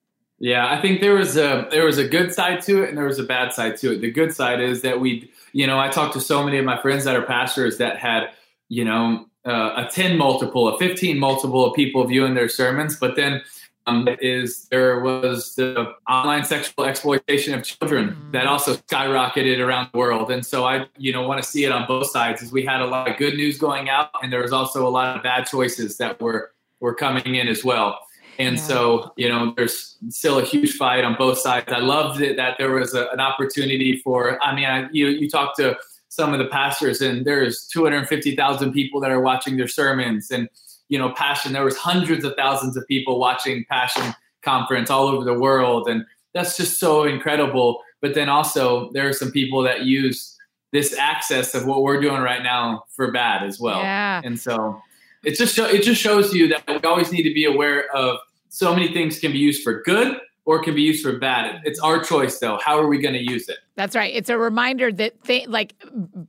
[0.43, 3.06] Yeah, I think there was a there was a good side to it and there
[3.06, 4.01] was a bad side to it.
[4.01, 6.82] The good side is that we, you know, I talked to so many of my
[6.82, 8.29] friends that are pastors that had,
[8.67, 13.15] you know, uh, a 10 multiple, a 15 multiple of people viewing their sermons, but
[13.15, 13.41] then
[13.88, 18.32] um, is there was the online sexual exploitation of children mm-hmm.
[18.32, 20.29] that also skyrocketed around the world.
[20.29, 22.82] And so I, you know, want to see it on both sides as we had
[22.82, 25.45] a lot of good news going out and there was also a lot of bad
[25.45, 26.51] choices that were
[26.82, 28.01] were coming in as well.
[28.39, 28.63] And yeah.
[28.63, 31.71] so, you know, there's still a huge fight on both sides.
[31.71, 35.29] I loved it that there was a, an opportunity for, I mean, I, you, you
[35.29, 35.77] talk to
[36.09, 40.49] some of the pastors and there's 250,000 people that are watching their sermons and,
[40.89, 45.23] you know, passion, there was hundreds of thousands of people watching passion conference all over
[45.23, 45.87] the world.
[45.87, 47.81] And that's just so incredible.
[48.01, 50.37] But then also there are some people that use
[50.71, 53.79] this access of what we're doing right now for bad as well.
[53.79, 54.21] Yeah.
[54.23, 54.81] And so
[55.23, 58.19] it just show, it just shows you that we always need to be aware of
[58.49, 61.62] so many things can be used for good or can be used for bad.
[61.63, 62.59] It's our choice, though.
[62.62, 63.57] How are we going to use it?
[63.75, 64.13] That's right.
[64.13, 65.73] It's a reminder that, th- like,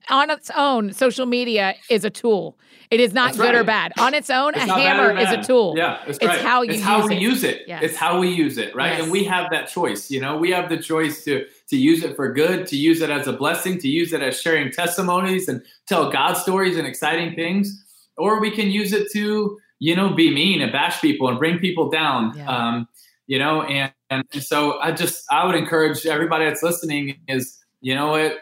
[0.09, 2.57] on its own, social media is a tool.
[2.91, 3.55] It is not That's good right.
[3.57, 3.93] or bad.
[3.99, 5.75] On its own, it's a hammer is a tool.
[5.77, 6.41] Yeah, it's right.
[6.41, 7.23] how you it's use how we it.
[7.23, 7.63] use it.
[7.67, 7.83] Yes.
[7.83, 8.93] It's how we use it, right?
[8.93, 9.03] Yes.
[9.03, 10.11] And we have that choice.
[10.11, 13.11] You know, we have the choice to to use it for good, to use it
[13.11, 17.35] as a blessing, to use it as sharing testimonies and tell God stories and exciting
[17.35, 17.84] things,
[18.17, 21.59] or we can use it to you know, be mean and bash people and bring
[21.59, 22.33] people down.
[22.37, 22.47] Yeah.
[22.47, 22.89] Um,
[23.27, 27.95] you know, and, and so I just I would encourage everybody that's listening is, you
[27.95, 28.39] know what,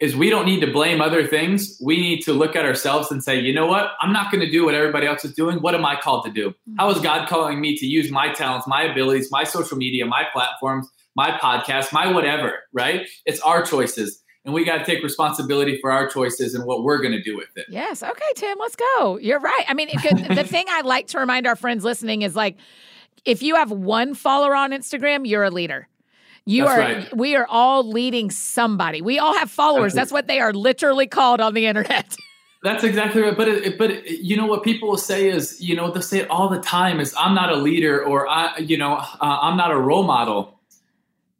[0.00, 1.78] is we don't need to blame other things.
[1.82, 4.50] We need to look at ourselves and say, you know what, I'm not going to
[4.50, 5.58] do what everybody else is doing.
[5.58, 6.50] What am I called to do?
[6.50, 6.76] Mm-hmm.
[6.78, 10.24] How is God calling me to use my talents, my abilities, my social media, my
[10.32, 13.08] platforms, my podcast, my whatever, right?
[13.24, 16.96] It's our choices and we got to take responsibility for our choices and what we're
[17.02, 17.66] going to do with it.
[17.68, 18.02] Yes.
[18.02, 19.18] Okay, Tim, let's go.
[19.18, 19.64] You're right.
[19.68, 22.56] I mean, the thing I like to remind our friends listening is like,
[23.26, 25.86] if you have one follower on Instagram, you're a leader.
[26.46, 26.80] You That's are.
[26.80, 27.16] Right.
[27.16, 29.02] We are all leading somebody.
[29.02, 29.92] We all have followers.
[29.92, 32.16] That's, That's what they are literally called on the internet.
[32.62, 33.36] That's exactly right.
[33.36, 36.20] But it, but it, you know what people will say is, you know, they'll say
[36.20, 39.58] it all the time is, I'm not a leader or I, you know, uh, I'm
[39.58, 40.58] not a role model.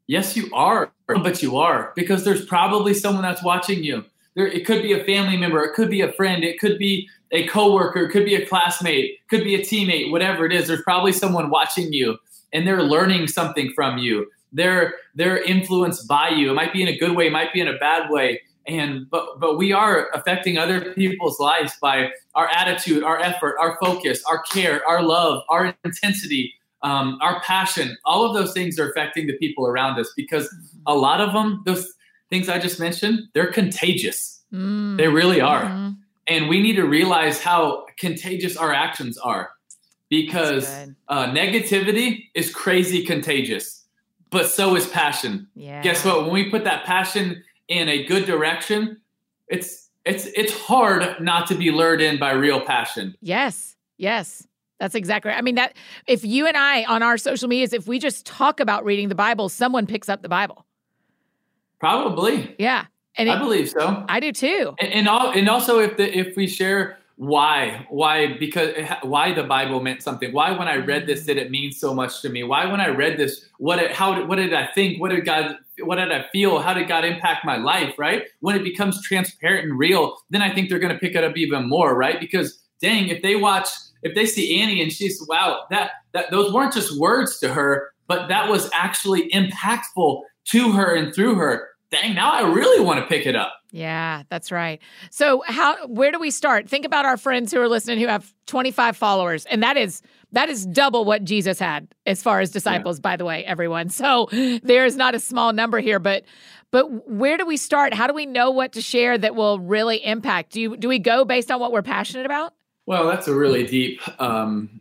[0.06, 4.04] Yes, you are but you are because there's probably someone that's watching you.
[4.34, 7.08] There, it could be a family member, it could be a friend, it could be
[7.30, 10.68] a coworker, it could be a classmate, could be a teammate, whatever it is.
[10.68, 12.18] There's probably someone watching you,
[12.52, 14.30] and they're learning something from you.
[14.52, 16.50] They're they're influenced by you.
[16.50, 18.42] It might be in a good way, it might be in a bad way.
[18.66, 23.78] And but but we are affecting other people's lives by our attitude, our effort, our
[23.82, 28.88] focus, our care, our love, our intensity, um, our passion, all of those things are
[28.90, 30.52] affecting the people around us because
[30.86, 31.92] a lot of them, those
[32.30, 34.42] things I just mentioned, they're contagious.
[34.52, 34.96] Mm.
[34.96, 35.64] They really are.
[35.64, 35.90] Mm-hmm.
[36.28, 39.50] And we need to realize how contagious our actions are
[40.10, 40.68] because
[41.08, 43.86] uh, negativity is crazy contagious,
[44.30, 45.48] but so is passion.
[45.54, 45.82] Yeah.
[45.82, 46.22] Guess what?
[46.22, 49.00] When we put that passion in a good direction,
[49.48, 53.14] it's it's it's hard not to be lured in by real passion.
[53.20, 53.76] Yes.
[53.98, 54.47] Yes.
[54.80, 55.38] That's exactly right.
[55.38, 58.60] I mean, that if you and I on our social medias, if we just talk
[58.60, 60.64] about reading the Bible, someone picks up the Bible.
[61.80, 62.54] Probably.
[62.58, 62.86] Yeah.
[63.16, 64.04] And it, I believe so.
[64.08, 64.74] I do too.
[64.78, 69.34] And, and, all, and also if the, if we share why why because eh, why
[69.34, 71.26] the bible meant something why when i read this mm-hmm.
[71.26, 74.24] did it mean so much to me why when i read this what it, how
[74.26, 77.44] what did i think what did god what did i feel how did god impact
[77.44, 80.98] my life right when it becomes transparent and real then i think they're going to
[81.00, 83.66] pick it up even more right because dang if they watch
[84.02, 87.90] if they see annie and she's wow that that those weren't just words to her
[88.06, 93.00] but that was actually impactful to her and through her dang now i really want
[93.00, 94.80] to pick it up yeah, that's right.
[95.10, 96.68] So how where do we start?
[96.68, 100.00] Think about our friends who are listening who have 25 followers and that is
[100.32, 103.02] that is double what Jesus had as far as disciples yeah.
[103.02, 103.90] by the way, everyone.
[103.90, 104.28] So
[104.62, 106.24] there is not a small number here, but
[106.70, 107.92] but where do we start?
[107.94, 110.52] How do we know what to share that will really impact?
[110.52, 112.54] Do you do we go based on what we're passionate about?
[112.88, 114.80] Well, that's a really deep um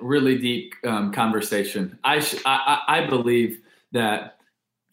[0.00, 1.98] really deep um, conversation.
[2.02, 3.60] I, sh- I I believe
[3.92, 4.38] that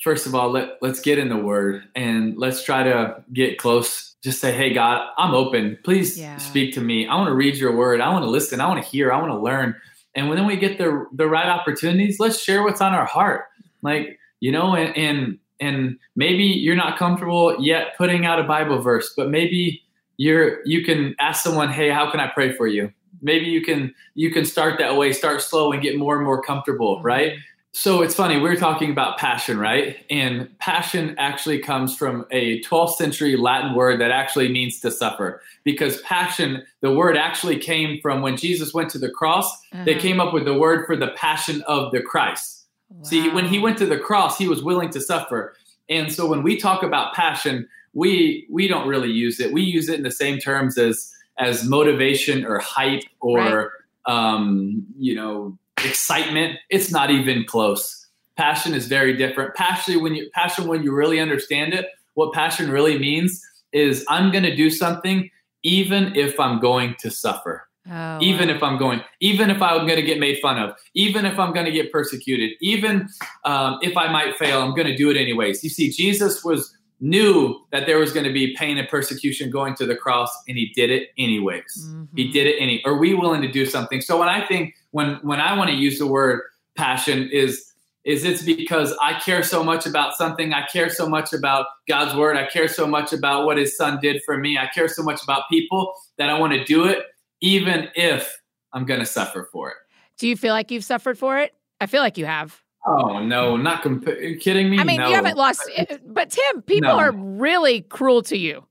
[0.01, 4.15] first of all, let, let's get in the word and let's try to get close.
[4.21, 5.77] Just say, Hey, God, I'm open.
[5.85, 6.35] Please yeah.
[6.37, 7.07] speak to me.
[7.07, 8.01] I want to read your word.
[8.01, 8.59] I want to listen.
[8.59, 9.13] I want to hear.
[9.13, 9.73] I want to learn.
[10.13, 13.45] And when we get the, the right opportunities, let's share what's on our heart.
[13.81, 18.81] Like, you know, and, and, and maybe you're not comfortable yet putting out a Bible
[18.81, 19.83] verse, but maybe
[20.19, 22.91] you're, you can ask someone, Hey, how can I pray for you?
[23.21, 26.41] Maybe you can, you can start that way, start slow and get more and more
[26.41, 27.05] comfortable, mm-hmm.
[27.05, 27.37] right?
[27.71, 29.97] So it's funny, we're talking about passion, right?
[30.09, 35.41] And passion actually comes from a 12th century Latin word that actually means to suffer.
[35.63, 39.85] Because passion, the word actually came from when Jesus went to the cross, uh-huh.
[39.85, 42.65] they came up with the word for the passion of the Christ.
[42.89, 43.03] Wow.
[43.03, 45.55] See, when he went to the cross, he was willing to suffer.
[45.87, 49.51] And so when we talk about passion, we we don't really use it.
[49.51, 53.67] We use it in the same terms as as motivation or hype or right.
[54.05, 58.07] um, you know excitement, it's not even close.
[58.37, 59.55] Passion is very different.
[59.55, 64.31] Passion when you passion when you really understand it, what passion really means is I'm
[64.31, 65.29] going to do something
[65.63, 67.67] even if I'm going to suffer.
[67.91, 68.55] Oh, even wow.
[68.55, 71.53] if I'm going, even if I'm going to get made fun of, even if I'm
[71.53, 73.09] going to get persecuted, even
[73.45, 75.63] um, if I might fail, I'm going to do it anyways.
[75.63, 79.75] You see, Jesus was knew that there was going to be pain and persecution going
[79.75, 81.87] to the cross, and he did it anyways.
[81.87, 82.15] Mm-hmm.
[82.15, 82.83] He did it any.
[82.85, 84.01] Are we willing to do something?
[84.01, 86.41] So when I think when when I want to use the word
[86.75, 87.69] passion is
[88.05, 90.53] is it's because I care so much about something.
[90.53, 92.37] I care so much about God's word.
[92.37, 94.57] I care so much about what his son did for me.
[94.57, 97.03] I care so much about people that I want to do it,
[97.41, 98.39] even if
[98.73, 99.77] I'm going to suffer for it.
[100.17, 101.53] Do you feel like you've suffered for it?
[101.81, 102.61] I feel like you have.
[102.89, 104.05] Oh no, not comp-
[104.39, 104.79] kidding me.
[104.79, 105.09] I mean, no.
[105.09, 106.97] you haven't lost, eh, but Tim, people no.
[106.97, 108.65] are really cruel to you.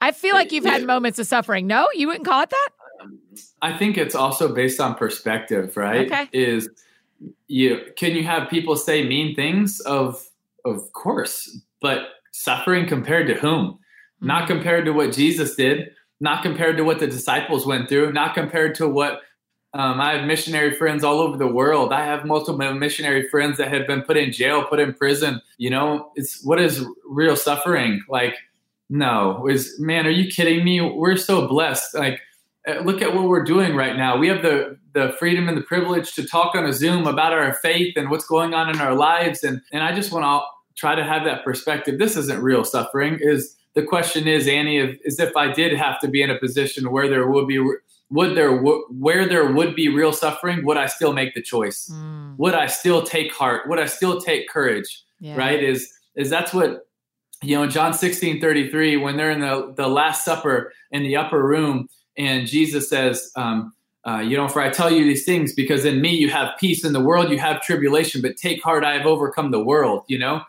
[0.00, 1.66] I feel like you've had moments of suffering.
[1.66, 2.68] No, you wouldn't call it that.
[3.62, 6.06] I think it's also based on perspective, right?
[6.06, 6.28] Okay.
[6.32, 6.68] Is
[7.46, 10.28] you can you have people say mean things of
[10.64, 13.66] of course, but suffering compared to whom?
[13.66, 14.26] Mm-hmm.
[14.26, 18.34] Not compared to what Jesus did, not compared to what the disciples went through, not
[18.34, 19.22] compared to what
[19.74, 21.92] um, I have missionary friends all over the world.
[21.92, 25.42] I have multiple missionary friends that have been put in jail, put in prison.
[25.58, 28.02] You know, it's what is real suffering?
[28.08, 28.34] Like,
[28.88, 30.80] no, is man, are you kidding me?
[30.80, 31.94] We're so blessed.
[31.94, 32.20] Like,
[32.66, 34.16] uh, look at what we're doing right now.
[34.16, 37.52] We have the the freedom and the privilege to talk on a Zoom about our
[37.52, 39.44] faith and what's going on in our lives.
[39.44, 40.40] And and I just want to
[40.78, 41.98] try to have that perspective.
[41.98, 43.18] This isn't real suffering.
[43.20, 44.78] Is the question is Annie?
[44.78, 47.58] Is if I did have to be in a position where there would be
[48.10, 51.90] would there where there would be real suffering, would I still make the choice?
[51.92, 52.36] Mm.
[52.38, 53.68] Would I still take heart?
[53.68, 55.02] Would I still take courage?
[55.20, 55.36] Yeah.
[55.36, 55.62] Right?
[55.62, 56.88] Is is that's what
[57.42, 61.44] you know, John 16, 33, when they're in the, the Last Supper in the upper
[61.44, 63.72] room, and Jesus says, um,
[64.06, 66.84] uh, you know, for I tell you these things because in me you have peace.
[66.84, 70.04] In the world you have tribulation, but take heart, I have overcome the world.
[70.08, 70.42] You know,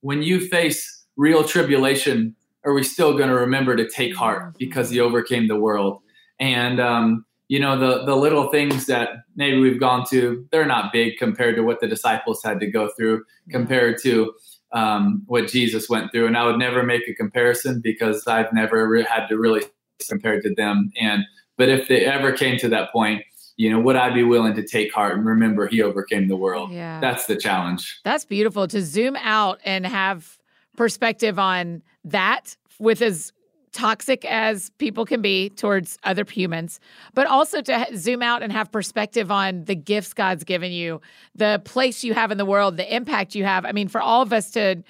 [0.00, 4.56] when you face real tribulation, are we still going to remember to take heart mm-hmm.
[4.58, 6.00] because he overcame the world?
[6.40, 10.92] And um, you know, the the little things that maybe we've gone to, they're not
[10.92, 14.32] big compared to what the disciples had to go through, compared to
[14.72, 16.26] um, what Jesus went through.
[16.26, 19.62] And I would never make a comparison because I've never re- had to really
[20.08, 20.90] compared to them.
[21.00, 21.24] And
[21.56, 23.22] but if they ever came to that point,
[23.56, 26.72] you know, would I be willing to take heart and remember he overcame the world?
[26.72, 26.98] Yeah.
[27.00, 28.00] That's the challenge.
[28.04, 30.38] That's beautiful to zoom out and have
[30.76, 33.32] perspective on that with as
[33.74, 36.80] toxic as people can be towards other humans,
[37.12, 41.00] but also to zoom out and have perspective on the gifts God's given you,
[41.34, 43.66] the place you have in the world, the impact you have.
[43.66, 44.82] I mean, for all of us to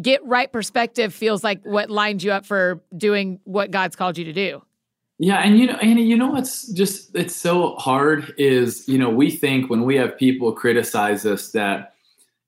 [0.00, 4.24] get right perspective feels like what lined you up for doing what God's called you
[4.24, 4.62] to do.
[5.18, 9.08] Yeah, and you know, Annie, you know what's just it's so hard is you know
[9.08, 11.94] we think when we have people criticize us that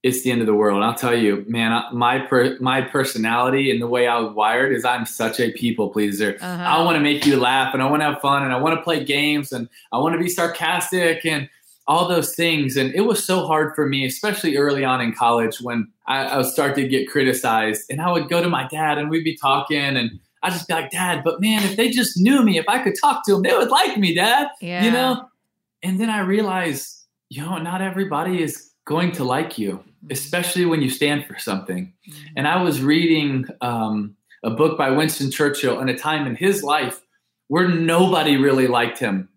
[0.05, 0.77] it's the end of the world.
[0.77, 4.75] And I'll tell you, man, my per, my personality and the way I was wired
[4.75, 6.37] is I'm such a people pleaser.
[6.43, 6.63] Uh-huh.
[6.63, 8.79] I want to make you laugh and I want to have fun and I want
[8.79, 11.49] to play games and I want to be sarcastic and
[11.87, 12.77] all those things.
[12.77, 16.37] And it was so hard for me, especially early on in college when I, I
[16.37, 17.85] would start to get criticized.
[17.89, 20.75] And I would go to my dad and we'd be talking and I'd just be
[20.75, 23.43] like, Dad, but man, if they just knew me, if I could talk to them,
[23.43, 24.49] they would like me, Dad.
[24.61, 24.85] Yeah.
[24.85, 25.31] You know?
[25.83, 29.83] And then I realized, you know, not everybody is going to like you.
[30.11, 31.93] Especially when you stand for something.
[32.09, 32.27] Mm-hmm.
[32.37, 36.63] And I was reading um, a book by Winston Churchill in a time in his
[36.63, 37.01] life
[37.49, 39.29] where nobody really liked him.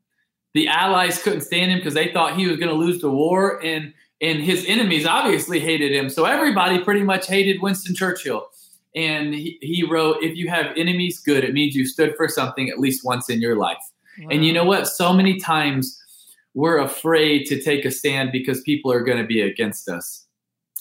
[0.53, 3.63] The Allies couldn't stand him because they thought he was going to lose the war,
[3.63, 6.09] and and his enemies obviously hated him.
[6.09, 8.47] So everybody pretty much hated Winston Churchill.
[8.95, 11.43] And he, he wrote, "If you have enemies, good.
[11.43, 13.77] It means you stood for something at least once in your life."
[14.19, 14.29] Wow.
[14.31, 14.87] And you know what?
[14.87, 16.01] So many times
[16.55, 20.26] we're afraid to take a stand because people are going to be against us.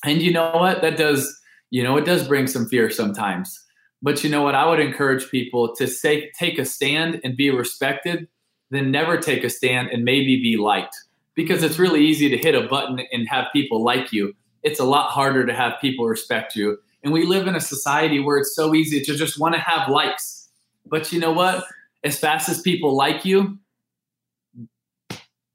[0.04, 0.82] And you know what?
[0.82, 3.62] That does, you know, it does bring some fear sometimes.
[4.02, 4.54] But you know what?
[4.54, 8.28] I would encourage people to say, take a stand and be respected,
[8.70, 10.96] then never take a stand and maybe be liked.
[11.34, 14.34] Because it's really easy to hit a button and have people like you.
[14.62, 16.78] It's a lot harder to have people respect you.
[17.02, 19.88] And we live in a society where it's so easy to just want to have
[19.88, 20.48] likes.
[20.86, 21.64] But you know what?
[22.04, 23.58] As fast as people like you,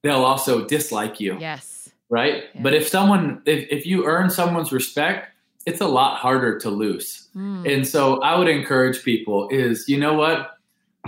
[0.04, 1.38] they'll also dislike you.
[1.40, 1.71] Yes.
[2.12, 2.44] Right?
[2.54, 2.62] Yeah.
[2.62, 5.30] But if someone if, if you earn someone's respect,
[5.66, 7.30] it's a lot harder to lose.
[7.36, 7.74] Mm.
[7.74, 10.52] And so I would encourage people is, you know what?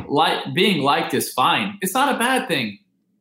[0.08, 1.78] Like being liked is fine.
[1.82, 2.80] It's not a bad thing.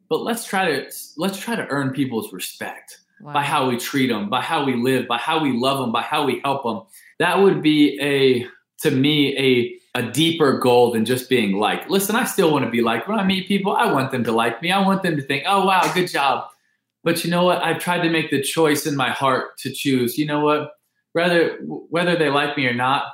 [0.08, 3.32] But let's try to let's try to earn people's respect wow.
[3.34, 6.02] by how we treat them, by how we live, by how we love them, by
[6.02, 6.82] how we help them.
[7.18, 8.46] That would be a
[8.82, 11.90] to me a a deeper goal than just being liked.
[11.90, 13.08] Listen, I still want to be liked.
[13.08, 14.72] When I meet people, I want them to like me.
[14.72, 16.48] I want them to think, oh, wow, good job.
[17.04, 17.62] But you know what?
[17.62, 20.70] I've tried to make the choice in my heart to choose, you know what?
[21.14, 23.04] Rather, whether they like me or not,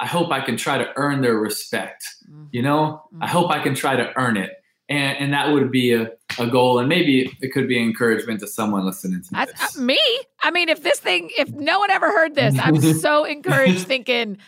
[0.00, 2.04] I hope I can try to earn their respect.
[2.28, 2.44] Mm-hmm.
[2.52, 3.22] You know, mm-hmm.
[3.22, 4.50] I hope I can try to earn it.
[4.88, 6.78] And, and that would be a, a goal.
[6.78, 9.52] And maybe it could be encouragement to someone listening to this.
[9.56, 10.00] I, I, me?
[10.42, 14.38] I mean, if this thing, if no one ever heard this, I'm so encouraged thinking,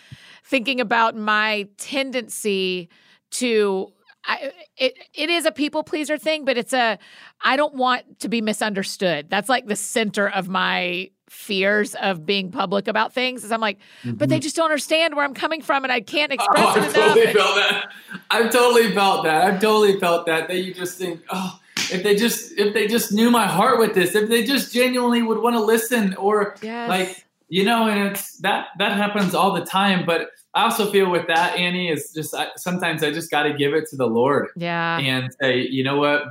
[0.45, 2.89] thinking about my tendency
[3.33, 3.93] to
[4.27, 6.99] I, it it is a people pleaser thing, but it's a
[7.43, 9.31] I don't want to be misunderstood.
[9.31, 13.45] That's like the center of my fears of being public about things.
[13.45, 14.13] Is I'm like, mm-hmm.
[14.17, 14.43] but they mm-hmm.
[14.43, 17.15] just don't understand where I'm coming from, and I can't express oh, it I've enough.
[17.15, 17.93] Totally felt that.
[18.31, 19.45] I've totally felt that.
[19.45, 20.49] I've totally felt that.
[20.49, 21.61] That you just think, oh,
[21.93, 25.23] if they just if they just knew my heart with this, if they just genuinely
[25.23, 26.89] would want to listen, or yes.
[26.89, 31.11] like you know, and it's that that happens all the time, but I also feel
[31.11, 34.07] with that, Annie, is just I, sometimes I just got to give it to the
[34.07, 34.49] Lord.
[34.57, 34.99] Yeah.
[34.99, 36.25] And say, you know what?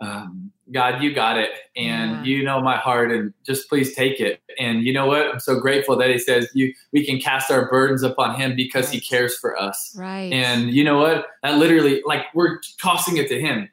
[0.00, 1.50] Um, God, you got it.
[1.76, 2.22] And yeah.
[2.24, 4.42] you know my heart and just please take it.
[4.58, 5.28] And you know what?
[5.28, 8.86] I'm so grateful that he says you we can cast our burdens upon him because
[8.86, 8.94] right.
[8.94, 9.94] he cares for us.
[9.96, 10.32] Right.
[10.32, 11.26] And you know what?
[11.42, 13.68] That literally like we're tossing it to him.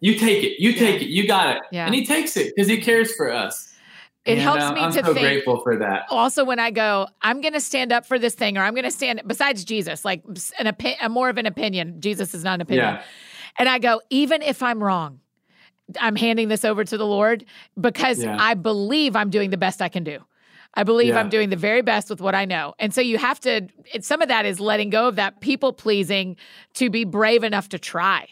[0.00, 0.60] You take it.
[0.60, 0.78] You yeah.
[0.78, 1.08] take it.
[1.08, 1.62] You got it.
[1.70, 1.86] Yeah.
[1.86, 3.71] And he takes it because he cares for us.
[4.24, 5.26] It and, helps uh, me I'm to so think.
[5.26, 6.04] grateful for that.
[6.08, 8.84] Also, when I go, I'm going to stand up for this thing, or I'm going
[8.84, 10.22] to stand besides Jesus, like
[10.58, 12.00] an opi- a more of an opinion.
[12.00, 12.86] Jesus is not an opinion.
[12.86, 13.02] Yeah.
[13.58, 15.18] And I go, even if I'm wrong,
[16.00, 17.44] I'm handing this over to the Lord
[17.80, 18.36] because yeah.
[18.38, 20.20] I believe I'm doing the best I can do.
[20.74, 21.20] I believe yeah.
[21.20, 22.74] I'm doing the very best with what I know.
[22.78, 23.68] And so you have to,
[24.00, 26.36] some of that is letting go of that people pleasing
[26.74, 28.28] to be brave enough to try.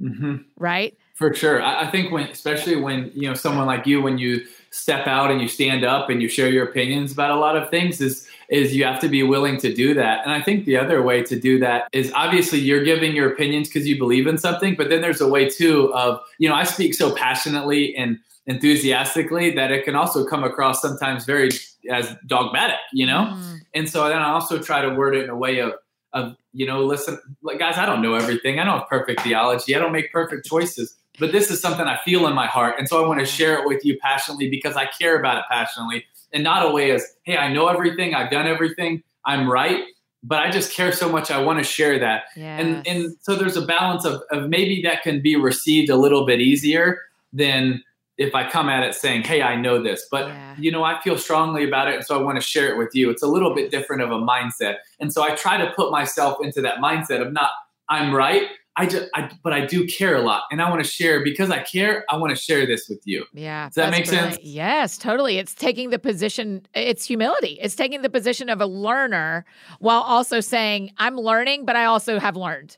[0.00, 0.36] Mm-hmm.
[0.56, 0.96] Right?
[1.14, 1.62] For sure.
[1.62, 4.44] I, I think when, especially when, you know, someone like you, when you,
[4.78, 7.68] step out and you stand up and you share your opinions about a lot of
[7.70, 10.24] things is is you have to be willing to do that.
[10.24, 13.68] And I think the other way to do that is obviously you're giving your opinions
[13.68, 16.64] because you believe in something, but then there's a way too of, you know, I
[16.64, 21.50] speak so passionately and enthusiastically that it can also come across sometimes very
[21.90, 23.34] as dogmatic, you know?
[23.36, 23.58] Mm.
[23.74, 25.74] And so then I also try to word it in a way of
[26.14, 28.58] of, you know, listen, like guys, I don't know everything.
[28.58, 29.76] I don't have perfect theology.
[29.76, 32.76] I don't make perfect choices but this is something I feel in my heart.
[32.78, 35.44] And so I want to share it with you passionately because I care about it
[35.50, 39.84] passionately and not a way as, hey, I know everything, I've done everything, I'm right.
[40.24, 41.30] But I just care so much.
[41.30, 42.24] I want to share that.
[42.34, 42.60] Yes.
[42.60, 46.26] And and so there's a balance of, of maybe that can be received a little
[46.26, 46.98] bit easier
[47.32, 47.84] than
[48.16, 50.06] if I come at it saying, hey, I know this.
[50.10, 50.56] But yeah.
[50.58, 51.94] you know, I feel strongly about it.
[51.94, 53.10] And so I want to share it with you.
[53.10, 54.78] It's a little bit different of a mindset.
[54.98, 57.50] And so I try to put myself into that mindset of not,
[57.88, 58.48] I'm right.
[58.78, 61.50] I just, I, but I do care a lot, and I want to share because
[61.50, 62.04] I care.
[62.08, 63.24] I want to share this with you.
[63.34, 64.34] Yeah, does that make brilliant.
[64.34, 64.46] sense?
[64.46, 65.38] Yes, totally.
[65.38, 66.64] It's taking the position.
[66.74, 67.58] It's humility.
[67.60, 69.44] It's taking the position of a learner
[69.80, 72.76] while also saying, "I'm learning, but I also have learned,"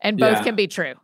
[0.00, 0.44] and both yeah.
[0.44, 0.94] can be true.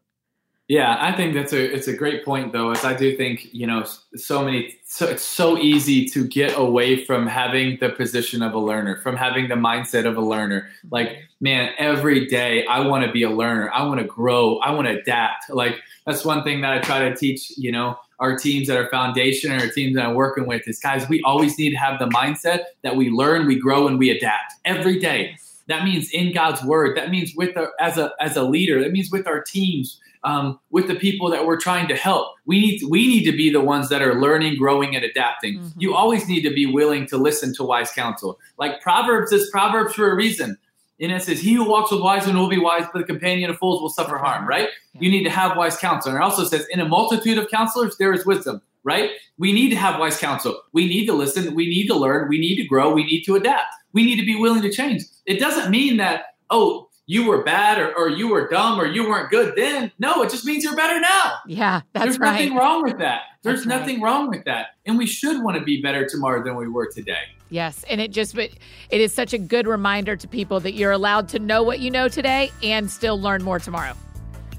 [0.68, 2.70] Yeah, I think that's a it's a great point though.
[2.70, 7.04] As I do think you know so many so it's so easy to get away
[7.04, 10.68] from having the position of a learner, from having the mindset of a learner.
[10.88, 13.70] Like man, every day I want to be a learner.
[13.72, 14.58] I want to grow.
[14.58, 15.50] I want to adapt.
[15.50, 15.76] Like
[16.06, 17.52] that's one thing that I try to teach.
[17.56, 21.08] You know, our teams that are foundation or teams that I'm working with is guys.
[21.08, 24.54] We always need to have the mindset that we learn, we grow, and we adapt
[24.64, 25.36] every day.
[25.66, 26.96] That means in God's word.
[26.96, 28.82] That means with our, as a as a leader.
[28.82, 32.34] That means with our teams um, with the people that we're trying to help.
[32.46, 35.58] We need we need to be the ones that are learning, growing, and adapting.
[35.58, 35.80] Mm-hmm.
[35.80, 38.38] You always need to be willing to listen to wise counsel.
[38.58, 40.58] Like Proverbs is Proverbs for a reason.
[41.00, 43.50] And it says, "He who walks with wise men will be wise, but the companion
[43.50, 44.68] of fools will suffer harm." Right?
[44.94, 46.12] You need to have wise counsel.
[46.12, 49.10] And it also says, "In a multitude of counselors, there is wisdom." Right?
[49.38, 50.60] We need to have wise counsel.
[50.72, 51.54] We need to listen.
[51.54, 52.28] We need to learn.
[52.28, 52.92] We need to grow.
[52.92, 53.72] We need to adapt.
[53.92, 55.02] We need to be willing to change.
[55.26, 59.08] It doesn't mean that oh you were bad or, or you were dumb or you
[59.08, 59.90] weren't good then.
[59.98, 61.32] No, it just means you're better now.
[61.44, 62.32] Yeah, that's There's right.
[62.32, 63.22] nothing wrong with that.
[63.42, 64.12] There's that's nothing right.
[64.12, 64.76] wrong with that.
[64.86, 67.22] And we should want to be better tomorrow than we were today.
[67.50, 68.52] Yes, and it just it
[68.90, 72.08] is such a good reminder to people that you're allowed to know what you know
[72.08, 73.94] today and still learn more tomorrow.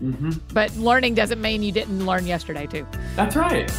[0.02, 0.32] Mm-hmm.
[0.54, 2.86] But learning doesn't mean you didn't learn yesterday too.
[3.16, 3.72] That's right.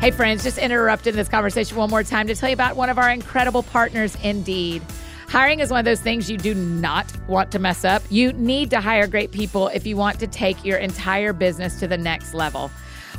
[0.00, 2.98] Hey, friends, just interrupting this conversation one more time to tell you about one of
[2.98, 4.82] our incredible partners, Indeed.
[5.28, 8.02] Hiring is one of those things you do not want to mess up.
[8.10, 11.86] You need to hire great people if you want to take your entire business to
[11.86, 12.68] the next level.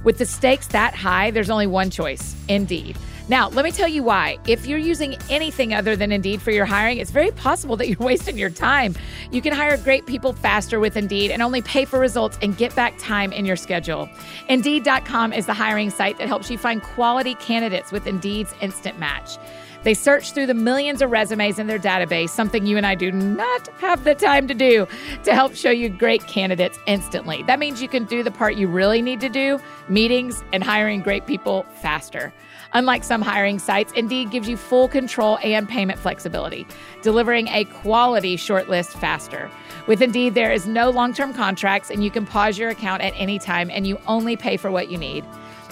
[0.04, 2.98] With the stakes that high, there's only one choice Indeed.
[3.30, 4.38] Now, let me tell you why.
[4.48, 7.98] If you're using anything other than Indeed for your hiring, it's very possible that you're
[8.12, 8.96] wasting your time.
[9.32, 12.76] You can hire great people faster with Indeed and only pay for results and get
[12.76, 14.10] back time in your schedule.
[14.50, 19.38] Indeed.com is the hiring site that helps you find quality candidates with Indeed's instant match.
[19.84, 23.12] They search through the millions of resumes in their database, something you and I do
[23.12, 24.88] not have the time to do,
[25.24, 27.44] to help show you great candidates instantly.
[27.44, 29.60] That means you can do the part you really need to do
[29.90, 32.34] meetings and hiring great people faster.
[32.76, 36.66] Unlike some hiring sites, Indeed gives you full control and payment flexibility,
[37.04, 39.50] delivering a quality shortlist faster.
[39.86, 43.14] With Indeed, there is no long term contracts, and you can pause your account at
[43.16, 45.24] any time, and you only pay for what you need.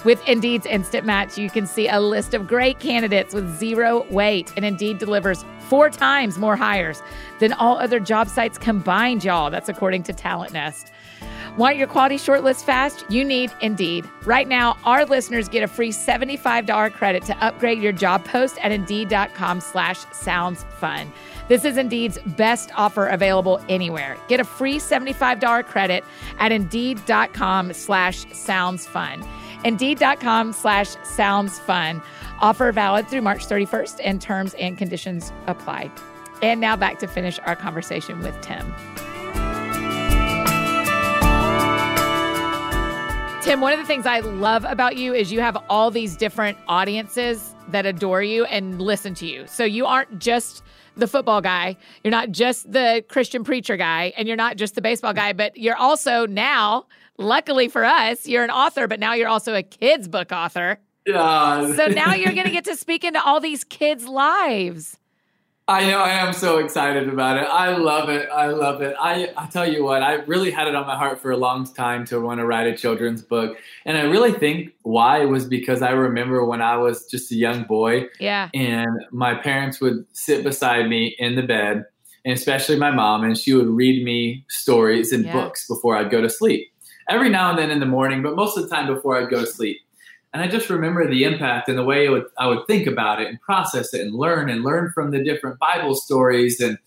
[0.03, 4.51] With Indeed's Instant Match, you can see a list of great candidates with zero wait,
[4.55, 7.03] and Indeed delivers four times more hires
[7.39, 9.51] than all other job sites combined, y'all.
[9.51, 10.91] That's according to Talent Nest.
[11.55, 13.05] Want your quality shortlist fast?
[13.09, 14.09] You need Indeed.
[14.25, 18.71] Right now, our listeners get a free $75 credit to upgrade your job post at
[18.71, 21.11] Indeed.com slash sounds fun.
[21.47, 24.17] This is Indeed's best offer available anywhere.
[24.29, 26.03] Get a free $75 credit
[26.39, 29.21] at Indeed.com slash sounds fun.
[29.63, 32.01] Indeed.com slash sounds fun.
[32.39, 35.91] Offer valid through March 31st and terms and conditions apply.
[36.41, 38.73] And now back to finish our conversation with Tim.
[43.41, 46.59] Tim, one of the things I love about you is you have all these different
[46.67, 49.47] audiences that adore you and listen to you.
[49.47, 50.63] So you aren't just
[50.95, 54.81] the football guy, you're not just the Christian preacher guy, and you're not just the
[54.81, 56.85] baseball guy, but you're also now,
[57.17, 60.79] luckily for us, you're an author, but now you're also a kids book author.
[61.05, 61.73] Yeah.
[61.75, 64.97] so now you're going to get to speak into all these kids' lives.
[65.67, 67.47] I know I am so excited about it.
[67.49, 68.27] I love it.
[68.29, 68.95] I love it.
[68.99, 71.65] I, I tell you what, I really had it on my heart for a long
[71.65, 73.57] time to want to write a children's book.
[73.85, 77.63] And I really think why was because I remember when I was just a young
[77.63, 78.07] boy.
[78.19, 78.49] Yeah.
[78.53, 81.85] And my parents would sit beside me in the bed,
[82.25, 85.31] and especially my mom, and she would read me stories and yeah.
[85.31, 86.70] books before I'd go to sleep.
[87.09, 89.41] Every now and then in the morning, but most of the time before I'd go
[89.41, 89.79] to sleep.
[90.33, 93.27] And I just remember the impact and the way would, I would think about it
[93.27, 96.77] and process it and learn and learn from the different Bible stories and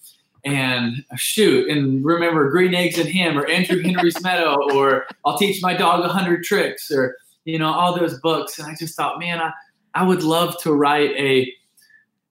[0.46, 5.62] and shoot and remember green eggs and ham or Andrew Henry's Meadow or I'll teach
[5.62, 8.58] my dog a hundred tricks or you know all those books.
[8.58, 9.52] And I just thought, man, I,
[9.94, 11.50] I would love to write a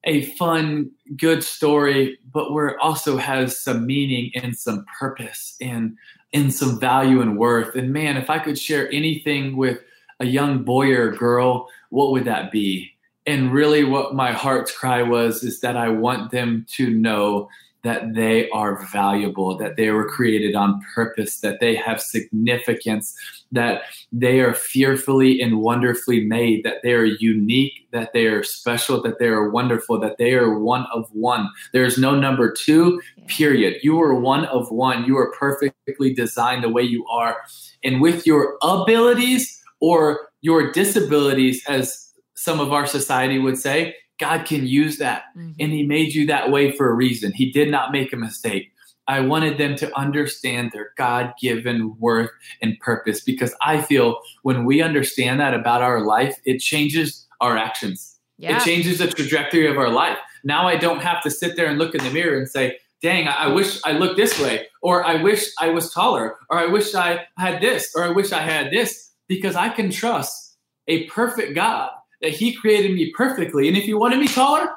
[0.06, 5.98] a fun, good story, but where it also has some meaning and some purpose and
[6.34, 7.76] and some value and worth.
[7.76, 9.80] And man, if I could share anything with
[10.20, 12.92] a young boy or girl, what would that be?
[13.26, 17.50] And really, what my heart's cry was is that I want them to know
[17.84, 23.16] that they are valuable, that they were created on purpose, that they have significance,
[23.52, 29.02] that they are fearfully and wonderfully made, that they are unique, that they are special,
[29.02, 31.50] that they are wonderful, that they are one of one.
[31.74, 33.82] There's no number two, period.
[33.84, 35.06] You are one of one.
[35.06, 37.38] You are perfectly designed the way you are.
[37.84, 44.46] And with your abilities, or your disabilities, as some of our society would say, God
[44.46, 45.24] can use that.
[45.38, 45.52] Mm-hmm.
[45.60, 47.34] And He made you that way for a reason.
[47.34, 48.72] He did not make a mistake.
[49.08, 54.64] I wanted them to understand their God given worth and purpose because I feel when
[54.64, 58.18] we understand that about our life, it changes our actions.
[58.38, 58.58] Yeah.
[58.58, 60.18] It changes the trajectory of our life.
[60.44, 63.28] Now I don't have to sit there and look in the mirror and say, dang,
[63.28, 66.68] I, I wish I looked this way, or I wish I was taller, or I
[66.68, 70.56] wish I had this, or I wish I had this, because I can trust
[70.88, 71.92] a perfect God
[72.24, 73.68] that He created me perfectly.
[73.68, 74.68] And if you wanted me taller,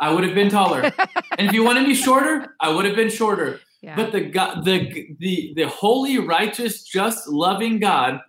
[0.00, 0.80] I would have been taller.
[1.38, 3.60] and if you wanted me shorter, I would have been shorter.
[3.82, 3.96] Yeah.
[3.96, 8.20] But the God, the the the holy, righteous, just, loving God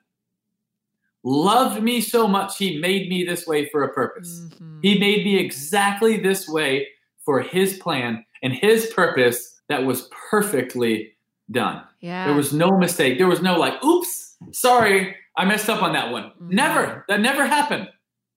[1.23, 2.57] loved me so much.
[2.57, 4.41] He made me this way for a purpose.
[4.59, 4.79] Mhm.
[4.81, 6.87] He made me exactly this way
[7.23, 11.13] for His plan and His purpose that was perfectly
[11.51, 11.83] done.
[12.01, 12.25] yeah.
[12.25, 13.17] There was no mistake.
[13.17, 16.31] There was no like, oops, sorry, I messed up on that one.
[16.41, 16.49] Mhm.
[16.51, 17.05] Never.
[17.07, 17.87] That never happened.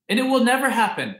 [0.09, 1.15] And it will never happen.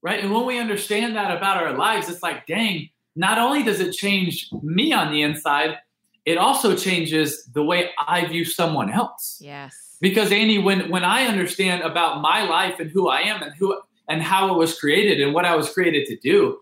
[0.00, 0.22] Right.
[0.22, 3.92] And when we understand that about our lives, it's like, dang, not only does it
[3.92, 5.78] change me on the inside,
[6.24, 9.40] it also changes the way I view someone else.
[9.42, 9.96] yes.
[10.00, 13.80] Because Annie, when when I understand about my life and who I am and who
[14.08, 16.60] and how it was created and what I was created to do,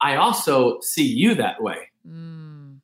[0.00, 1.90] I also see you that way.
[2.08, 2.78] Mm.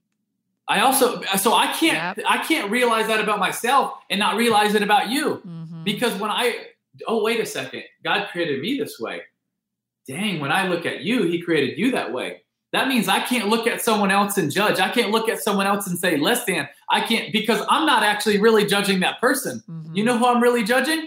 [0.69, 4.83] I also so I can't I can't realize that about myself and not realize it
[4.83, 5.41] about you.
[5.47, 5.85] Mhm.
[5.85, 6.67] Because when I
[7.07, 9.23] oh wait a second, God created me this way.
[10.07, 12.43] Dang, when I look at you, he created you that way.
[12.73, 14.81] That means I can't look at someone else and judge.
[14.81, 16.69] I can't look at someone else and say less than.
[16.91, 19.63] I can't because I'm not actually really judging that person.
[19.71, 19.97] Mhm.
[19.97, 21.07] You know who I'm really judging?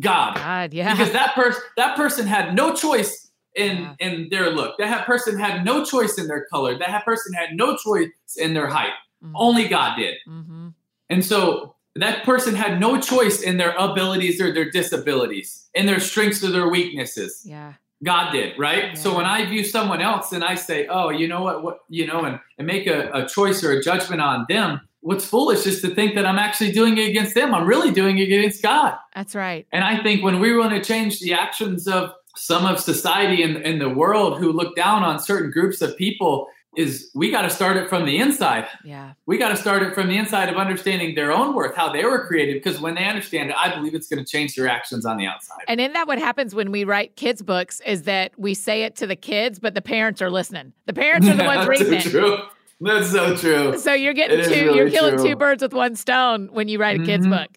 [0.00, 0.34] God.
[0.34, 0.92] God, yeah.
[0.94, 3.94] Because that person that person had no choice in Yeah.
[4.00, 4.76] in their look.
[4.78, 6.76] That person had no choice in their color.
[6.76, 8.92] That person had no choice in their height.
[9.24, 9.32] Mhm.
[9.34, 10.16] Only God did.
[10.28, 10.74] Mhm.
[11.08, 16.00] And so that person had no choice in their abilities or their disabilities, in their
[16.00, 17.42] strengths or their weaknesses.
[17.44, 17.74] Yeah.
[18.04, 18.96] God did, right?
[18.98, 22.06] So when I view someone else and I say, oh, you know what, what you
[22.06, 25.80] know, and, and make a, a choice or a judgment on them, what's foolish is
[25.80, 27.54] to think that I'm actually doing it against them.
[27.54, 28.96] I'm really doing it against God.
[29.14, 29.66] That's right.
[29.72, 33.56] And I think when we want to change the actions of some of society and,
[33.56, 37.50] and the world who look down on certain groups of people, is we got to
[37.50, 39.12] start it from the inside Yeah.
[39.26, 42.04] we got to start it from the inside of understanding their own worth, how they
[42.04, 42.62] were created.
[42.62, 45.26] Because when they understand it, I believe it's going to change their actions on the
[45.26, 45.58] outside.
[45.68, 47.80] And isn't that what happens when we write kids' books?
[47.86, 50.72] Is that we say it to the kids, but the parents are listening.
[50.84, 52.10] The parents are the ones That's reading so it.
[52.10, 52.38] true.
[52.80, 53.78] That's so true.
[53.78, 54.50] So you're getting It two.
[54.66, 55.28] really you're killing true.
[55.30, 57.30] two birds with one stone when you write a kids' Mhm.
[57.30, 57.50] book.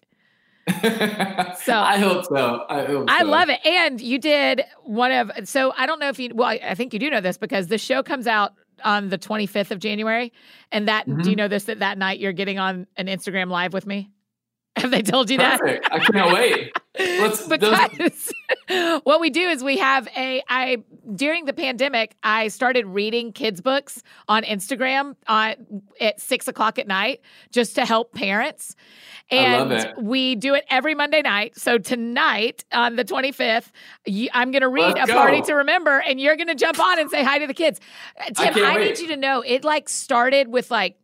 [1.60, 2.64] So- I hope so.
[2.68, 3.26] I hope I so.
[3.26, 3.58] love it.
[3.66, 6.98] And you did one of so I don't know if you well I think you
[6.98, 8.52] do know this because the show comes out
[8.84, 10.32] on the 25th of January
[10.72, 11.22] and that Mhm.
[11.22, 14.10] do you know this that that night you're getting on an Instagram live with me?
[14.76, 15.60] Have they told you that?
[15.90, 16.72] I can't wait.
[16.98, 17.58] Let's- those-
[17.90, 18.32] because
[19.04, 20.78] what we do is we have a I
[21.14, 26.86] during the pandemic I started reading kids books on Instagram on at six o'clock at
[26.86, 28.76] night just to help parents.
[29.32, 31.56] I And we do it every Monday night.
[31.58, 33.70] So tonight on the 25th,
[34.32, 36.98] I'm going to read Let's a party to remember, and you're going to jump on
[36.98, 37.80] and say hi to the kids.
[38.18, 40.96] Uh, Tim, can't I, need you to know it like started with like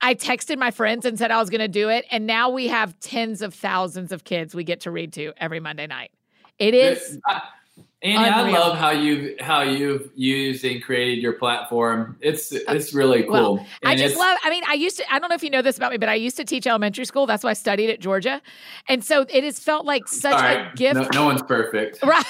[0.00, 2.68] I texted my friends and said I was going to do it, and now we
[2.68, 6.10] have tens of thousands of kids we get to read to every Monday night.
[6.58, 7.42] It is I-
[8.02, 12.16] Annie, I love how you've how you've used and created your platform.
[12.20, 13.32] It's uh, it's really cool.
[13.32, 14.38] well, I just love.
[14.44, 15.12] I mean, I used to.
[15.12, 17.06] I don't know if you know this about me, but I used to teach elementary
[17.06, 17.26] school.
[17.26, 18.42] That's why I studied at Georgia,
[18.88, 20.94] and so it has felt like such All a gift.
[20.94, 21.98] No, no one's perfect.
[22.06, 22.24] Right.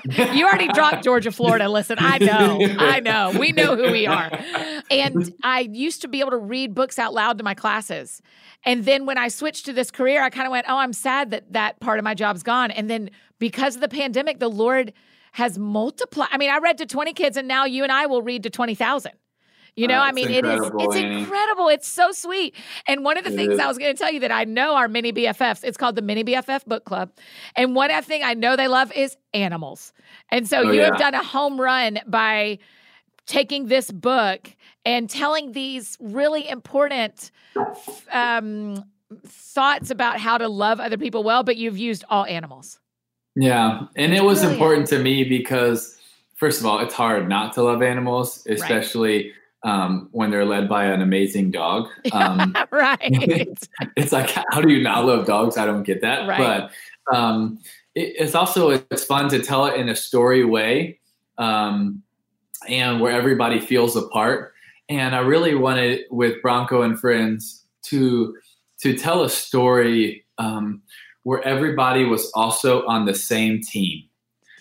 [0.34, 1.68] you already dropped Georgia, Florida.
[1.68, 2.58] Listen, I know.
[2.78, 3.32] I know.
[3.38, 4.30] We know who we are.
[4.90, 8.22] And I used to be able to read books out loud to my classes.
[8.64, 11.30] And then when I switched to this career, I kind of went, oh, I'm sad
[11.30, 12.70] that that part of my job's gone.
[12.70, 14.92] And then because of the pandemic, the Lord
[15.32, 16.28] has multiplied.
[16.30, 18.50] I mean, I read to 20 kids, and now you and I will read to
[18.50, 19.12] 20,000.
[19.74, 21.20] You know, Oh, I mean, it is it's Annie.
[21.20, 21.68] incredible.
[21.68, 22.54] It's so sweet.
[22.86, 23.58] And one of the It things is.
[23.58, 26.02] I was going to tell you that I know our mini BFFs, it's called the
[26.02, 27.10] Mini BFF Book Club.
[27.56, 29.92] And one thing I know they love is animals.
[30.28, 32.58] And so Oh, you have done a home run by
[33.26, 34.54] taking this book
[34.84, 37.30] and telling these really important
[38.12, 38.84] um,
[39.26, 42.78] thoughts about how to love other people well, but you've used all animals.
[43.36, 45.96] Yeah, and it was important to me because,
[46.36, 49.32] first of all, it's hard not to love animals, especially
[49.64, 51.88] um, when they're led by an amazing dog.
[52.12, 52.98] Um, right.
[53.96, 55.56] it's like, how do you not love dogs?
[55.56, 56.26] I don't get that.
[56.28, 56.68] Right.
[57.08, 57.58] But um,
[57.94, 60.98] it, it's also it's fun to tell it in a story way,
[61.38, 62.02] um,
[62.68, 64.52] and where everybody feels a part.
[64.88, 68.36] And I really wanted with Bronco and friends to
[68.80, 70.82] to tell a story um,
[71.22, 74.02] where everybody was also on the same team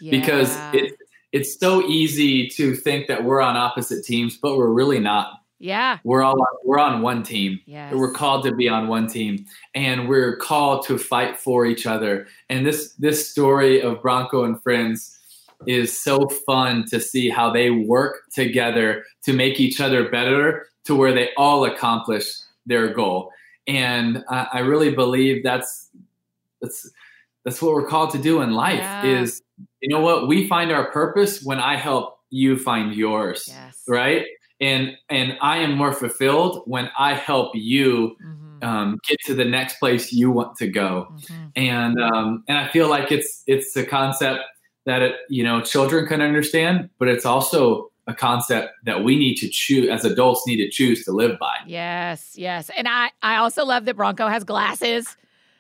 [0.09, 0.71] because Yeah.
[0.75, 0.93] it
[1.31, 5.33] it's so easy to think that we're on opposite teams, but we're really not.
[5.59, 5.99] Yeah.
[6.03, 7.59] We're all we're on one team.
[7.67, 7.93] Yes.
[7.93, 12.27] We're called to be on one team and we're called to fight for each other.
[12.49, 15.19] And this this story of Bronco and friends
[15.67, 20.95] is so fun to see how they work together to make each other better to
[20.95, 22.25] where they all accomplish
[22.65, 23.29] their goal.
[23.67, 25.89] And I, I really believe that's
[26.59, 26.89] that's
[27.45, 29.05] that's what we're called to do in life Yeah.
[29.21, 29.43] is
[29.81, 33.81] you know what we find our purpose when I help you find yours Yes.
[33.87, 34.25] right
[34.61, 38.63] and and i am more fulfilled when i help you Mhm.
[38.67, 41.51] um, get to the next place you want to go Mhm.
[41.55, 44.41] and um, and i feel like it's it's a concept
[44.85, 49.35] that it, you know children can understand but it's also a concept that we need
[49.35, 52.69] to choose as adults need to choose to live by Yes, yes.
[52.77, 55.15] And I, I also love that Bronco has glasses.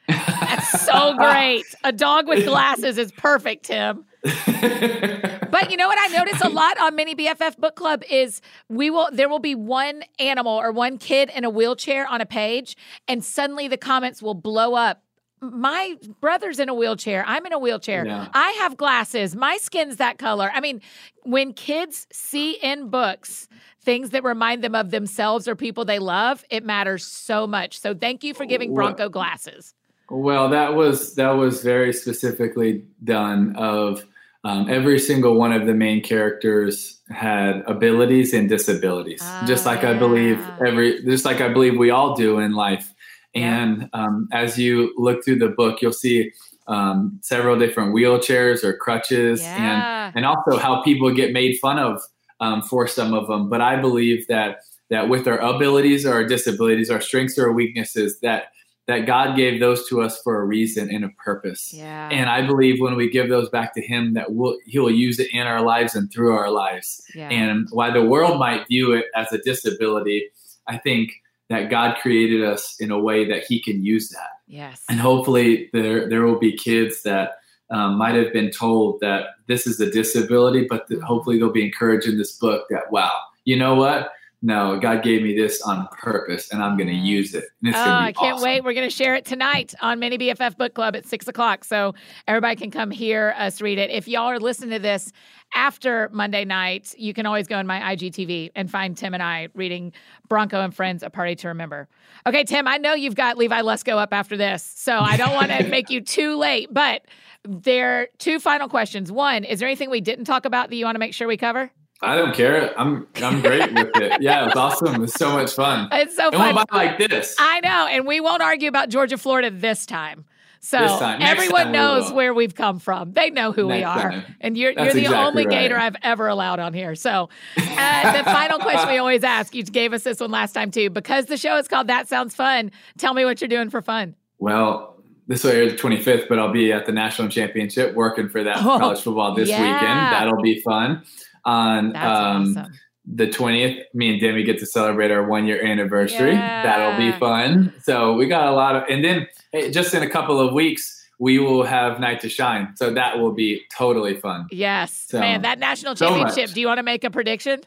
[0.07, 1.63] That's so great.
[1.83, 4.05] A dog with glasses is perfect, Tim.
[4.23, 8.89] But you know what I notice a lot on Mini BFF Book Club is we
[8.89, 12.77] will there will be one animal or one kid in a wheelchair on a page,
[13.07, 15.03] and suddenly the comments will blow up.
[15.41, 17.25] My brother's in a wheelchair.
[17.27, 18.05] I'm in a wheelchair.
[18.05, 18.27] Yeah.
[18.33, 19.35] I have glasses.
[19.35, 20.51] My skin's that color.
[20.53, 20.81] I mean,
[21.23, 23.49] when kids see in books
[23.83, 27.79] things that remind them of themselves or people they love, it matters so much.
[27.79, 29.73] So thank you for giving Bronco glasses.
[30.13, 33.55] Well, that was that was very specifically done.
[33.55, 34.05] Of
[34.43, 39.85] um, every single one of the main characters had abilities and disabilities, Ah, just like
[39.85, 42.93] I believe every, just like I believe we all do in life.
[43.33, 43.63] Yeah.
[43.63, 46.31] And um, as you look through the book, you'll see
[46.67, 50.07] um, several different wheelchairs or crutches, Yeah.
[50.07, 52.01] and and also how people get made fun of
[52.41, 53.47] um, for some of them.
[53.47, 54.57] But I believe that
[54.89, 58.51] that with our abilities or our disabilities, our strengths or our weaknesses, that
[58.87, 61.71] that God gave those to us for a reason and a purpose.
[61.73, 62.09] Yeah.
[62.09, 65.29] And I believe when we give those back to Him, that we'll, He'll use it
[65.31, 67.01] in our lives and through our lives.
[67.15, 67.29] yeah.
[67.29, 70.29] And while the world might view it as a disability,
[70.67, 71.11] I think
[71.49, 74.29] that God created us in a way that He can use that.
[74.47, 74.83] yes.
[74.89, 77.33] And hopefully, there there will be kids that
[77.69, 81.65] um, might have been told that this is a disability, but that hopefully they'll be
[81.65, 83.11] encouraged in this book that wow,
[83.45, 84.11] you know what?
[84.43, 87.43] No, God gave me this on purpose, and I'm going to use it.
[87.61, 88.43] And it's Oh, going to be I can't awesome.
[88.43, 88.63] wait.
[88.63, 91.63] We're going to share it tonight on Mini BFF Book Club at six o'clock.
[91.63, 91.93] So
[92.27, 93.91] everybody can come hear us read it.
[93.91, 95.11] If y'all are listening to this
[95.53, 99.49] after Monday night, you can always go on my IGTV and find Tim and I
[99.53, 99.93] reading
[100.27, 101.87] Bronco and Friends, A Party to Remember.
[102.25, 105.51] Okay, Tim, I know you've got Levi Lusko up after this, so I don't want
[105.51, 107.03] to make you too late, but
[107.43, 109.11] there are two final questions.
[109.11, 111.37] One, is there anything we didn't talk about that you want to make sure we
[111.37, 111.71] cover?
[112.03, 112.73] I don't care.
[112.79, 114.21] I'm I'm great with it.
[114.21, 115.03] Yeah, it's awesome.
[115.03, 115.87] It's so much fun.
[115.93, 116.55] It's so And fun.
[116.55, 117.35] we'll like this.
[117.39, 120.25] I know, and we won't argue about Georgia, Florida this time.
[120.63, 121.21] So This time.
[121.23, 122.15] Everyone time knows will.
[122.17, 123.13] where we've come from.
[123.13, 124.35] They know who we are, time.
[124.41, 125.51] and you're you're the exactly only right.
[125.51, 126.93] gator I've ever allowed on here.
[126.95, 130.69] So uh, the final question we always ask, you gave us this one last time
[130.71, 132.71] too, because the show is called That Sounds Fun.
[132.99, 134.15] Tell me what you're doing for fun.
[134.37, 138.43] Well, this will air the 25th, but I'll be at the national championship working for
[138.43, 139.61] that Oh, college football this yeah.
[139.61, 139.99] weekend.
[140.13, 141.03] That'll be fun.
[141.45, 142.73] On um, awesome.
[143.05, 146.33] the 20th, me and Demi get to celebrate our one year anniversary.
[146.33, 146.63] Yeah.
[146.63, 147.73] That'll be fun.
[147.83, 150.97] So we got a lot of, and then hey, just in a couple of weeks,
[151.19, 152.73] we will have Night to Shine.
[152.75, 154.47] So that will be totally fun.
[154.51, 156.49] Yes, So- man, that national championship.
[156.49, 156.53] much.
[156.53, 157.61] do you want to make a prediction?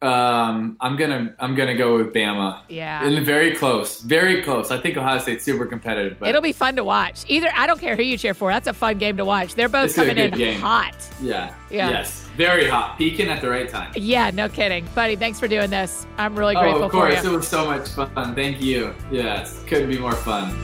[0.00, 2.60] Um, I'm gonna I'm gonna go with Bama.
[2.68, 3.04] Yeah.
[3.04, 4.70] And very close, very close.
[4.70, 7.24] I think Ohio State's super competitive, but It'll be fun to watch.
[7.26, 8.52] Either I don't care who you cheer for.
[8.52, 9.56] That's a fun game to watch.
[9.56, 10.60] They're both coming in game.
[10.60, 10.94] hot.
[11.20, 11.90] yeah, Yeah.
[11.90, 13.92] yes, very hot, peaking at the right time.
[13.96, 14.86] Yeah, no kidding.
[14.94, 16.06] Buddy, thanks for doing this.
[16.16, 16.84] I'm really oh, grateful.
[16.84, 18.34] Oh, grateful of course, for it was so much fun.
[18.36, 18.94] Thank you.
[19.10, 20.56] Yes, couldn't be more fun.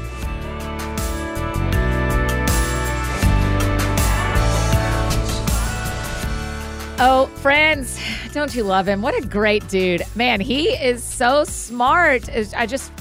[7.00, 7.98] Oh, friends,
[8.32, 9.02] don't you love him?
[9.02, 10.02] What a great dude.
[10.14, 12.28] Man, he is so smart.
[12.56, 12.92] I just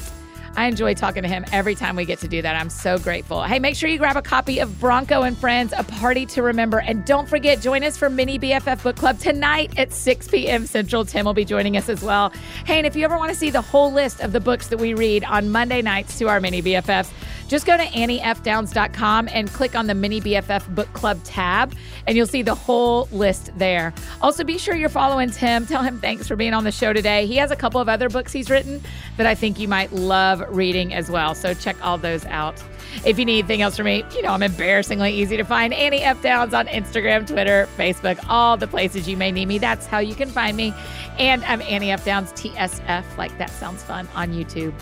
[0.56, 2.56] I enjoy talking to him every time we get to do that.
[2.56, 3.44] I'm so grateful.
[3.44, 6.80] Hey, make sure you grab a copy of Bronco and Friends, A Party to Remember.
[6.80, 10.66] And don't forget, join us for Mini BFF Book Club tonight at 6 p.m.
[10.66, 11.06] Central.
[11.06, 12.32] Tim will be joining us as well.
[12.66, 14.78] Hey, and if you ever want to see the whole list of the books that
[14.78, 17.12] we read on Monday nights to our Mini BFFs,
[17.54, 21.76] just go to anniefdowns.com and click on the Mini BFF Book Club tab,
[22.08, 23.94] and you'll see the whole list there.
[24.24, 25.64] Also, be sure you're following Tim.
[25.68, 27.28] Tell him thanks for being on the show today.
[27.28, 28.82] He has a couple of other books he's written
[29.18, 31.36] that I think you might love reading as well.
[31.36, 32.60] So check all those out.
[33.06, 35.76] If you need anything else from me, you know I'm embarrassingly easy to find.
[35.76, 36.24] Annie F.
[36.24, 39.60] Downs on Instagram, Twitter, Facebook, all the places you may need me.
[39.60, 40.74] That's how you can find me.
[41.20, 42.04] And I'm Annie F.
[42.04, 44.74] Downs, TSF, like that sounds fun, on YouTube.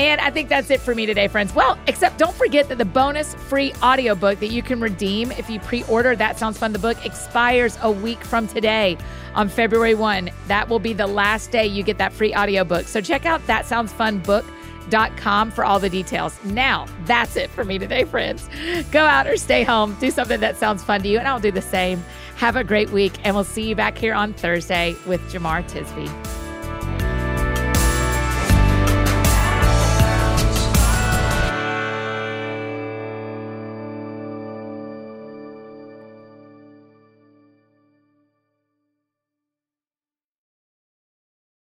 [0.00, 1.54] And I think that's it for me today, friends.
[1.54, 5.60] Well, except don't forget that the bonus free audiobook that you can redeem if you
[5.60, 8.96] pre order That Sounds Fun, the book, expires a week from today
[9.34, 10.30] on February 1.
[10.46, 12.88] That will be the last day you get that free audiobook.
[12.88, 14.46] So check out That Sounds Fun book
[15.18, 16.42] com for all the details.
[16.44, 18.48] Now, that's it for me today, friends.
[18.90, 21.52] Go out or stay home, do something that sounds fun to you, and I'll do
[21.52, 22.02] the same.
[22.36, 26.39] Have a great week, and we'll see you back here on Thursday with Jemar Tisby.